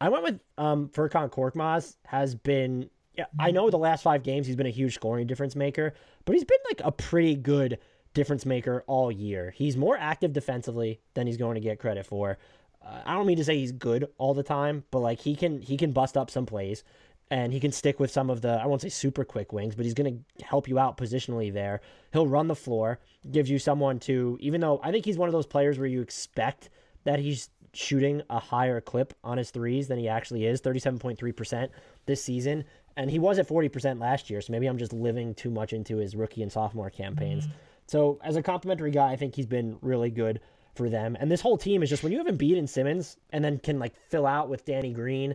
[0.00, 2.90] I went with um, Furkan Korkmaz has been.
[3.16, 6.34] Yeah, I know the last five games he's been a huge scoring difference maker, but
[6.34, 7.78] he's been like a pretty good
[8.12, 9.52] difference maker all year.
[9.54, 12.38] He's more active defensively than he's going to get credit for.
[12.84, 15.60] Uh, I don't mean to say he's good all the time, but like he can
[15.62, 16.82] he can bust up some plays
[17.30, 19.84] and he can stick with some of the I won't say super quick wings, but
[19.84, 21.80] he's going to help you out positionally there.
[22.12, 22.98] He'll run the floor,
[23.30, 26.00] gives you someone to even though I think he's one of those players where you
[26.00, 26.70] expect
[27.04, 31.68] that he's shooting a higher clip on his threes than he actually is 37.3%
[32.06, 32.64] this season.
[32.96, 34.40] And he was at 40% last year.
[34.40, 37.46] So maybe I'm just living too much into his rookie and sophomore campaigns.
[37.46, 37.56] Mm-hmm.
[37.86, 40.40] So as a complementary guy, I think he's been really good
[40.74, 41.16] for them.
[41.18, 43.78] And this whole team is just when you have Embiid and Simmons and then can
[43.78, 45.34] like fill out with Danny Green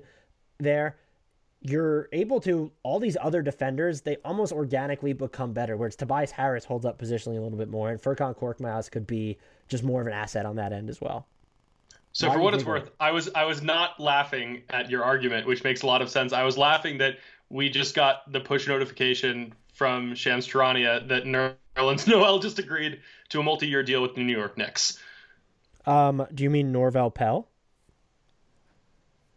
[0.59, 0.97] there,
[1.61, 5.75] you're able to all these other defenders, they almost organically become better.
[5.75, 9.37] Whereas Tobias Harris holds up positionally a little bit more, and Furkan Korkmaz could be
[9.67, 11.27] just more of an asset on that end as well.
[12.11, 15.45] So Why for what it's worth, I was I was not laughing at your argument,
[15.45, 16.33] which makes a lot of sense.
[16.33, 17.17] I was laughing that
[17.49, 23.39] we just got the push notification from Shams Charania that Nerlens Noel just agreed to
[23.39, 24.97] a multi-year deal with the New York Knicks.
[25.85, 27.47] Um, do you mean Norvel Pelle?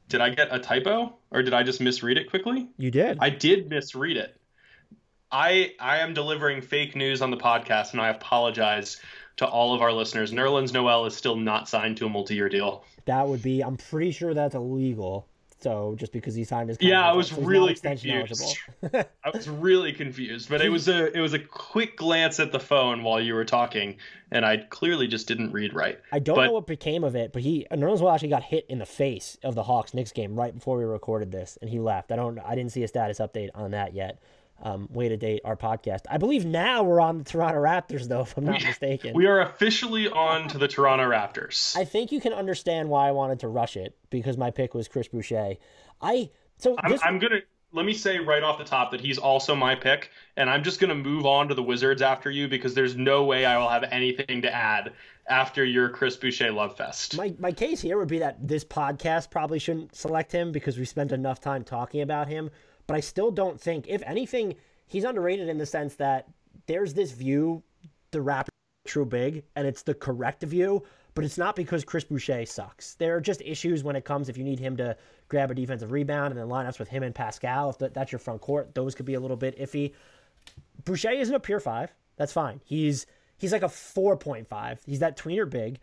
[0.09, 2.68] Did I get a typo or did I just misread it quickly?
[2.76, 3.18] You did.
[3.20, 4.37] I did misread it.
[5.30, 9.01] I I am delivering fake news on the podcast and I apologize
[9.39, 10.33] to all of our listeners.
[10.33, 12.85] Nerlens Noel is still not signed to a multi-year deal.
[13.07, 13.62] That would be.
[13.62, 15.26] I'm pretty sure that's illegal.
[15.62, 18.58] So just because he signed his contract, yeah, I was so really confused.
[18.92, 22.58] I was really confused, but it was a it was a quick glance at the
[22.58, 23.98] phone while you were talking,
[24.32, 26.00] and I clearly just didn't read right.
[26.10, 28.78] I don't but, know what became of it, but he Nerlens actually got hit in
[28.78, 32.10] the face of the Hawks Knicks game right before we recorded this, and he left.
[32.10, 34.18] I don't I didn't see a status update on that yet
[34.62, 36.00] um, way to date our podcast.
[36.08, 39.14] I believe now we're on the Toronto Raptors, though, if I'm not mistaken.
[39.14, 41.76] We are officially on to the Toronto Raptors.
[41.76, 44.88] I think you can understand why I wanted to rush it because my pick was
[44.88, 45.56] Chris Boucher.
[46.00, 47.40] I so I'm, I'm gonna
[47.72, 50.78] let me say right off the top that he's also my pick, and I'm just
[50.78, 53.84] gonna move on to the Wizards after you because there's no way I will have
[53.84, 54.92] anything to add
[55.26, 57.16] after your Chris Boucher love fest.
[57.16, 60.84] My my case here would be that this podcast probably shouldn't select him because we
[60.84, 62.50] spent enough time talking about him
[62.87, 64.55] but I still don't think, if anything,
[64.87, 66.28] he's underrated in the sense that
[66.66, 67.62] there's this view,
[68.11, 68.49] the Raptors
[68.87, 70.83] true big, and it's the correct view,
[71.14, 72.95] but it's not because Chris Boucher sucks.
[72.95, 74.97] There are just issues when it comes if you need him to
[75.28, 77.70] grab a defensive rebound and then lineups with him and Pascal.
[77.70, 79.93] If that's your front court, those could be a little bit iffy.
[80.85, 81.93] Boucher isn't a pure five.
[82.16, 82.61] That's fine.
[82.64, 83.07] He's
[83.37, 84.80] he's like a four point five.
[84.87, 85.78] He's that tweener big.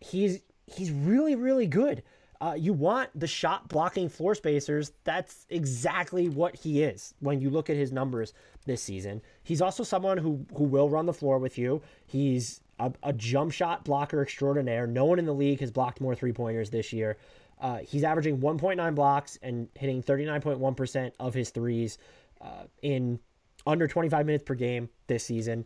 [0.00, 2.02] He's he's really really good.
[2.40, 4.92] Uh, you want the shot blocking floor spacers.
[5.04, 8.32] That's exactly what he is when you look at his numbers
[8.64, 9.20] this season.
[9.42, 11.82] He's also someone who who will run the floor with you.
[12.06, 14.86] He's a, a jump shot blocker extraordinaire.
[14.86, 17.16] No one in the league has blocked more three pointers this year.
[17.60, 21.98] Uh, he's averaging 1.9 blocks and hitting 39.1% of his threes
[22.40, 23.18] uh, in
[23.66, 25.64] under 25 minutes per game this season.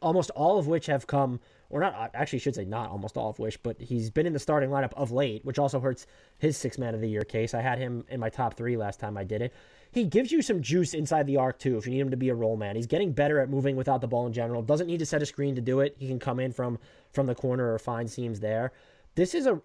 [0.00, 3.38] Almost all of which have come or not actually should say not almost all of
[3.38, 6.06] which, but he's been in the starting lineup of late, which also hurts
[6.38, 7.54] his six man of the year case.
[7.54, 9.52] I had him in my top three last time I did it.
[9.92, 12.28] He gives you some juice inside the arc too if you need him to be
[12.28, 12.76] a roll man.
[12.76, 14.62] He's getting better at moving without the ball in general.
[14.62, 15.96] Doesn't need to set a screen to do it.
[15.98, 16.78] He can come in from
[17.12, 18.72] from the corner or find seams there.
[19.14, 19.60] This is a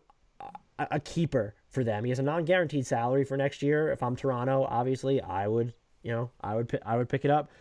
[0.79, 2.03] a, a keeper for them.
[2.03, 3.91] He has a non-guaranteed salary for next year.
[3.91, 5.73] If I'm Toronto, obviously I would,
[6.03, 7.51] you know, I would I would pick it up.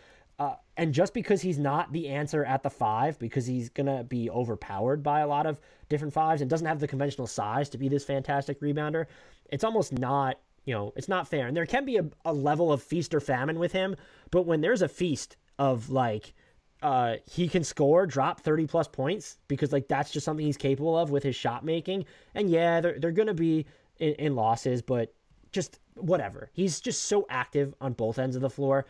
[0.79, 4.29] And just because he's not the answer at the five, because he's going to be
[4.29, 5.59] overpowered by a lot of
[5.89, 9.07] different fives and doesn't have the conventional size to be this fantastic rebounder,
[9.51, 11.47] it's almost not, you know, it's not fair.
[11.47, 13.97] And there can be a, a level of feast or famine with him,
[14.31, 16.33] but when there's a feast of like,
[16.81, 20.97] uh, he can score, drop 30 plus points because like that's just something he's capable
[20.97, 22.05] of with his shot making.
[22.35, 23.65] And yeah, they're, they're going to be
[23.97, 25.13] in, in losses, but
[25.51, 26.49] just whatever.
[26.53, 28.85] He's just so active on both ends of the floor.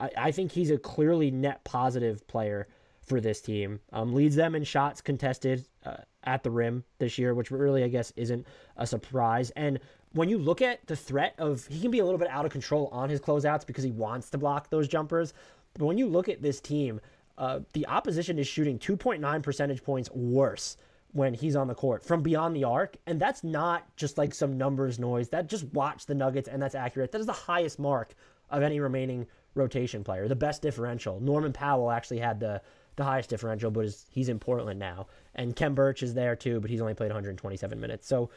[0.00, 2.66] I, I think he's a clearly net positive player
[3.02, 3.80] for this team.
[3.92, 7.88] Um, leads them in shots contested uh, at the rim this year, which really, I
[7.88, 8.46] guess, isn't
[8.76, 9.50] a surprise.
[9.50, 9.80] And
[10.12, 12.52] when you look at the threat of, he can be a little bit out of
[12.52, 15.34] control on his closeouts because he wants to block those jumpers.
[15.74, 17.00] But when you look at this team,
[17.38, 20.76] uh, the opposition is shooting 2.9 percentage points worse
[21.12, 22.96] when he's on the court from beyond the arc.
[23.06, 25.28] And that's not just like some numbers noise.
[25.30, 27.12] That just watch the Nuggets and that's accurate.
[27.12, 28.14] That is the highest mark
[28.50, 31.20] of any remaining rotation player, the best differential.
[31.20, 32.60] Norman Powell actually had the
[32.96, 35.06] the highest differential, but is, he's in Portland now.
[35.34, 38.06] And Khem Birch is there too, but he's only played 127 minutes.
[38.06, 38.30] So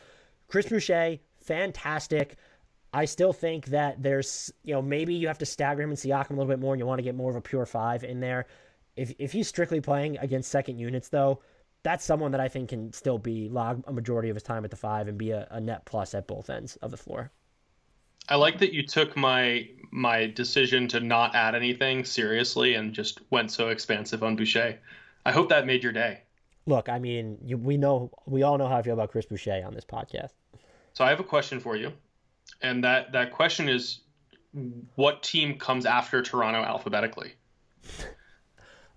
[0.47, 2.37] Chris Boucher, fantastic.
[2.93, 6.29] I still think that there's, you know, maybe you have to stagger him and Siakam
[6.29, 8.19] a little bit more and you want to get more of a pure five in
[8.19, 8.45] there.
[8.95, 11.41] If, if he's strictly playing against second units, though,
[11.81, 14.71] that's someone that I think can still be log a majority of his time at
[14.71, 17.31] the five and be a, a net plus at both ends of the floor.
[18.29, 23.19] I like that you took my my decision to not add anything seriously and just
[23.29, 24.79] went so expansive on Boucher.
[25.25, 26.21] I hope that made your day.
[26.65, 29.63] Look, I mean, you, we know we all know how I feel about Chris Boucher
[29.65, 30.31] on this podcast.
[30.93, 31.91] So I have a question for you,
[32.61, 33.99] and that that question is,
[34.95, 37.33] what team comes after Toronto alphabetically?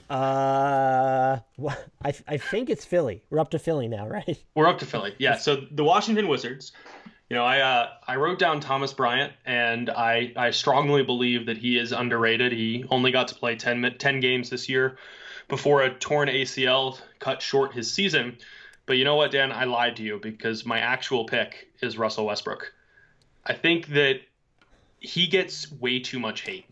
[0.08, 1.40] Uh,
[2.04, 3.24] I I think it's Philly.
[3.28, 4.40] We're up to Philly now, right?
[4.54, 5.16] We're up to Philly.
[5.18, 5.36] Yeah.
[5.36, 6.70] So the Washington Wizards.
[7.28, 11.58] You know, I uh, I wrote down Thomas Bryant, and I I strongly believe that
[11.58, 12.52] he is underrated.
[12.52, 14.96] He only got to play 10, 10 games this year
[15.48, 18.38] before a torn ACL cut short his season.
[18.86, 19.50] But you know what, Dan?
[19.50, 22.72] I lied to you because my actual pick is Russell Westbrook.
[23.44, 24.20] I think that
[25.00, 26.66] he gets way too much hate.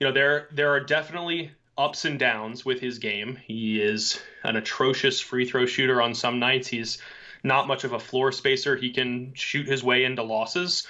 [0.00, 3.36] You know, there there are definitely ups and downs with his game.
[3.36, 6.68] He is an atrocious free throw shooter on some nights.
[6.68, 6.98] He's
[7.46, 8.76] not much of a floor spacer.
[8.76, 10.86] He can shoot his way into losses.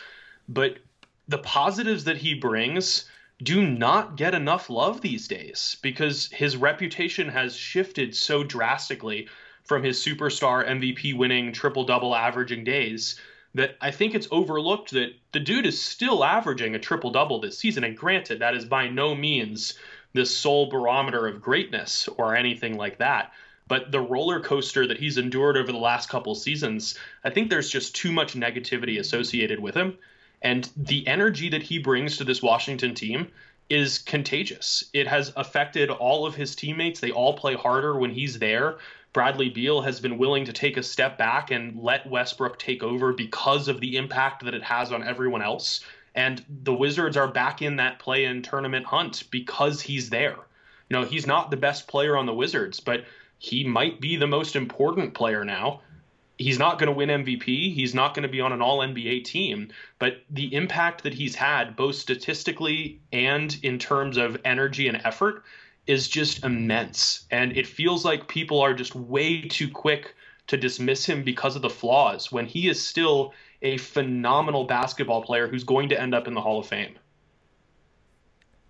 [0.48, 0.78] But
[1.28, 3.04] the positives that he brings
[3.42, 9.28] do not get enough love these days because his reputation has shifted so drastically
[9.64, 13.20] from his superstar MVP winning triple double averaging days
[13.54, 17.58] that I think it's overlooked that the dude is still averaging a triple double this
[17.58, 17.84] season.
[17.84, 19.74] And granted, that is by no means
[20.12, 23.32] this sole barometer of greatness or anything like that.
[23.68, 27.70] But the roller coaster that he's endured over the last couple seasons, I think there's
[27.70, 29.98] just too much negativity associated with him.
[30.42, 33.28] And the energy that he brings to this Washington team
[33.68, 34.84] is contagious.
[34.92, 37.00] It has affected all of his teammates.
[37.00, 38.78] They all play harder when he's there.
[39.12, 43.12] Bradley Beal has been willing to take a step back and let Westbrook take over
[43.12, 45.80] because of the impact that it has on everyone else.
[46.14, 50.36] And the Wizards are back in that play in tournament hunt because he's there.
[50.88, 53.04] You know, he's not the best player on the Wizards, but
[53.38, 55.80] he might be the most important player now.
[56.38, 57.74] He's not going to win MVP.
[57.74, 59.68] He's not going to be on an all NBA team.
[59.98, 65.44] But the impact that he's had, both statistically and in terms of energy and effort,
[65.86, 67.24] is just immense.
[67.30, 70.14] And it feels like people are just way too quick
[70.48, 73.32] to dismiss him because of the flaws when he is still
[73.62, 76.98] a phenomenal basketball player who's going to end up in the Hall of Fame.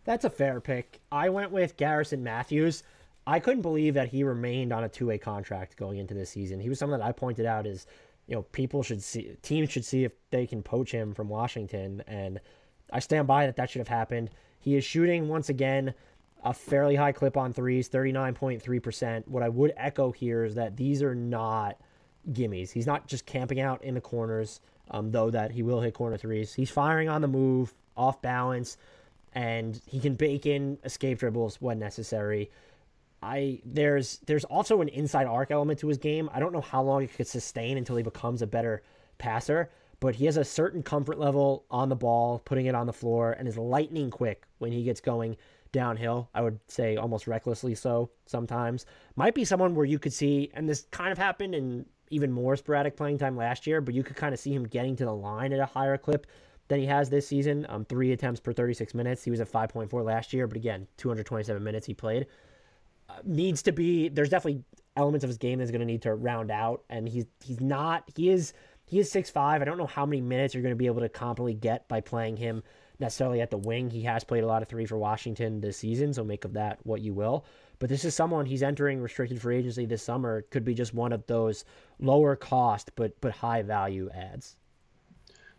[0.04, 1.00] That's a fair pick.
[1.10, 2.84] I went with Garrison Matthews.
[3.26, 6.60] I couldn't believe that he remained on a two-way contract going into this season.
[6.60, 7.86] He was someone that I pointed out as,
[8.26, 12.04] you know, people should see, teams should see if they can poach him from Washington,
[12.06, 12.40] and
[12.92, 13.56] I stand by that.
[13.56, 14.30] That should have happened.
[14.60, 15.94] He is shooting once again
[16.44, 19.26] a fairly high clip on threes, thirty nine point three percent.
[19.26, 21.80] What I would echo here is that these are not
[22.32, 22.70] gimmies.
[22.70, 26.16] He's not just camping out in the corners um, though that he will hit corner
[26.16, 26.54] threes.
[26.54, 28.76] He's firing on the move, off balance,
[29.32, 32.50] and he can bake in escape dribbles when necessary.
[33.22, 36.30] I there's there's also an inside arc element to his game.
[36.32, 38.82] I don't know how long it could sustain until he becomes a better
[39.18, 39.70] passer,
[40.00, 43.32] but he has a certain comfort level on the ball, putting it on the floor,
[43.32, 45.36] and is lightning quick when he gets going
[45.72, 46.28] downhill.
[46.34, 48.86] I would say almost recklessly so sometimes.
[49.16, 52.56] Might be someone where you could see, and this kind of happened in even more
[52.56, 55.14] sporadic playing time last year, but you could kind of see him getting to the
[55.14, 56.26] line at a higher clip
[56.68, 57.66] than he has this season.
[57.68, 59.22] Um, three attempts per 36 minutes.
[59.24, 62.26] He was at 5.4 last year, but again, 227 minutes he played.
[63.24, 64.08] Needs to be.
[64.08, 64.62] There's definitely
[64.96, 68.04] elements of his game that's going to need to round out, and he's he's not.
[68.14, 68.52] He is
[68.84, 69.62] he is six five.
[69.62, 72.00] I don't know how many minutes you're going to be able to competently get by
[72.00, 72.62] playing him
[72.98, 73.90] necessarily at the wing.
[73.90, 76.78] He has played a lot of three for Washington this season, so make of that
[76.84, 77.44] what you will.
[77.78, 80.42] But this is someone he's entering restricted free agency this summer.
[80.50, 81.64] Could be just one of those
[81.98, 84.56] lower cost but but high value adds.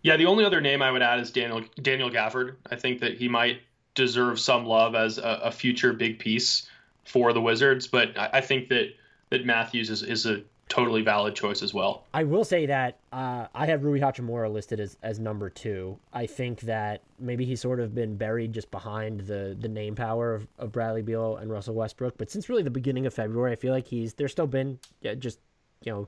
[0.03, 2.55] Yeah, the only other name I would add is Daniel Daniel Gafford.
[2.69, 3.61] I think that he might
[3.93, 6.69] deserve some love as a, a future big piece
[7.07, 8.93] for the Wizards, but I, I think that
[9.29, 12.05] that Matthews is, is a totally valid choice as well.
[12.13, 15.97] I will say that uh, I have Rui Hachimura listed as, as number two.
[16.13, 20.33] I think that maybe he's sort of been buried just behind the the name power
[20.33, 22.17] of, of Bradley Beal and Russell Westbrook.
[22.17, 25.15] But since really the beginning of February, I feel like he's there's still been yeah,
[25.15, 25.39] just
[25.83, 26.07] you know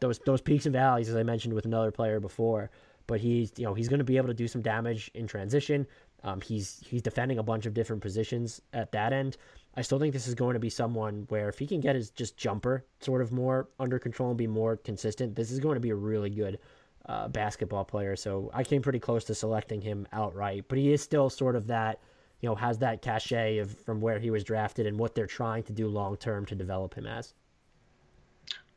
[0.00, 2.70] those those peaks and valleys as I mentioned with another player before.
[3.06, 5.86] But he's you know he's going to be able to do some damage in transition.
[6.24, 9.36] Um, he's he's defending a bunch of different positions at that end.
[9.76, 12.10] I still think this is going to be someone where if he can get his
[12.10, 15.80] just jumper sort of more under control and be more consistent, this is going to
[15.80, 16.58] be a really good
[17.06, 18.14] uh, basketball player.
[18.16, 21.66] So I came pretty close to selecting him outright, but he is still sort of
[21.68, 22.00] that,
[22.40, 25.62] you know, has that cachet of from where he was drafted and what they're trying
[25.64, 27.34] to do long term to develop him as.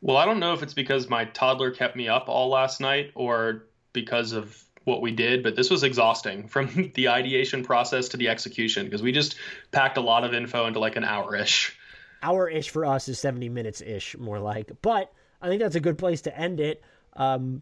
[0.02, 3.12] Well, I don't know if it's because my toddler kept me up all last night
[3.16, 8.18] or because of what we did, but this was exhausting from the ideation process to
[8.18, 9.36] the execution because we just
[9.72, 11.78] packed a lot of info into like an hour ish.
[12.24, 14.72] Hour ish for us is 70 minutes ish, more like.
[14.82, 16.82] But I think that's a good place to end it.
[17.14, 17.62] Um,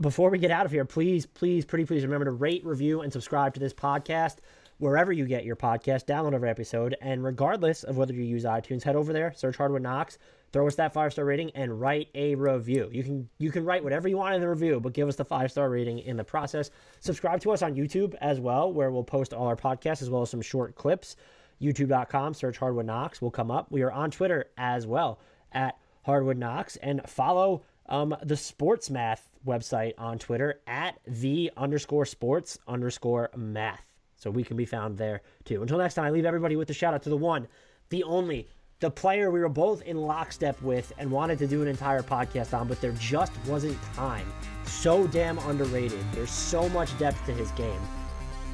[0.00, 3.12] before we get out of here, please, please, pretty please remember to rate, review, and
[3.12, 4.36] subscribe to this podcast
[4.78, 6.04] wherever you get your podcast.
[6.04, 6.96] Download every episode.
[7.00, 10.18] And regardless of whether you use iTunes, head over there, search Hardwood Knocks,
[10.52, 12.88] throw us that five star rating, and write a review.
[12.92, 15.24] You can you can write whatever you want in the review, but give us the
[15.24, 16.70] five star rating in the process.
[17.00, 20.22] Subscribe to us on YouTube as well, where we'll post all our podcasts as well
[20.22, 21.16] as some short clips.
[21.60, 23.70] YouTube.com, search Hardwood Knocks, will come up.
[23.70, 25.20] We are on Twitter as well
[25.52, 32.04] at Hardwood Knocks, and follow um, the Sports Math website on Twitter at the underscore
[32.04, 33.85] sports underscore math.
[34.16, 35.62] So we can be found there too.
[35.62, 37.46] Until next time, I leave everybody with a shout out to the one,
[37.90, 38.48] the only,
[38.80, 42.58] the player we were both in lockstep with and wanted to do an entire podcast
[42.58, 44.30] on, but there just wasn't time.
[44.64, 46.04] So damn underrated.
[46.12, 47.80] There's so much depth to his game.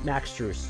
[0.04, 0.68] Max Strus.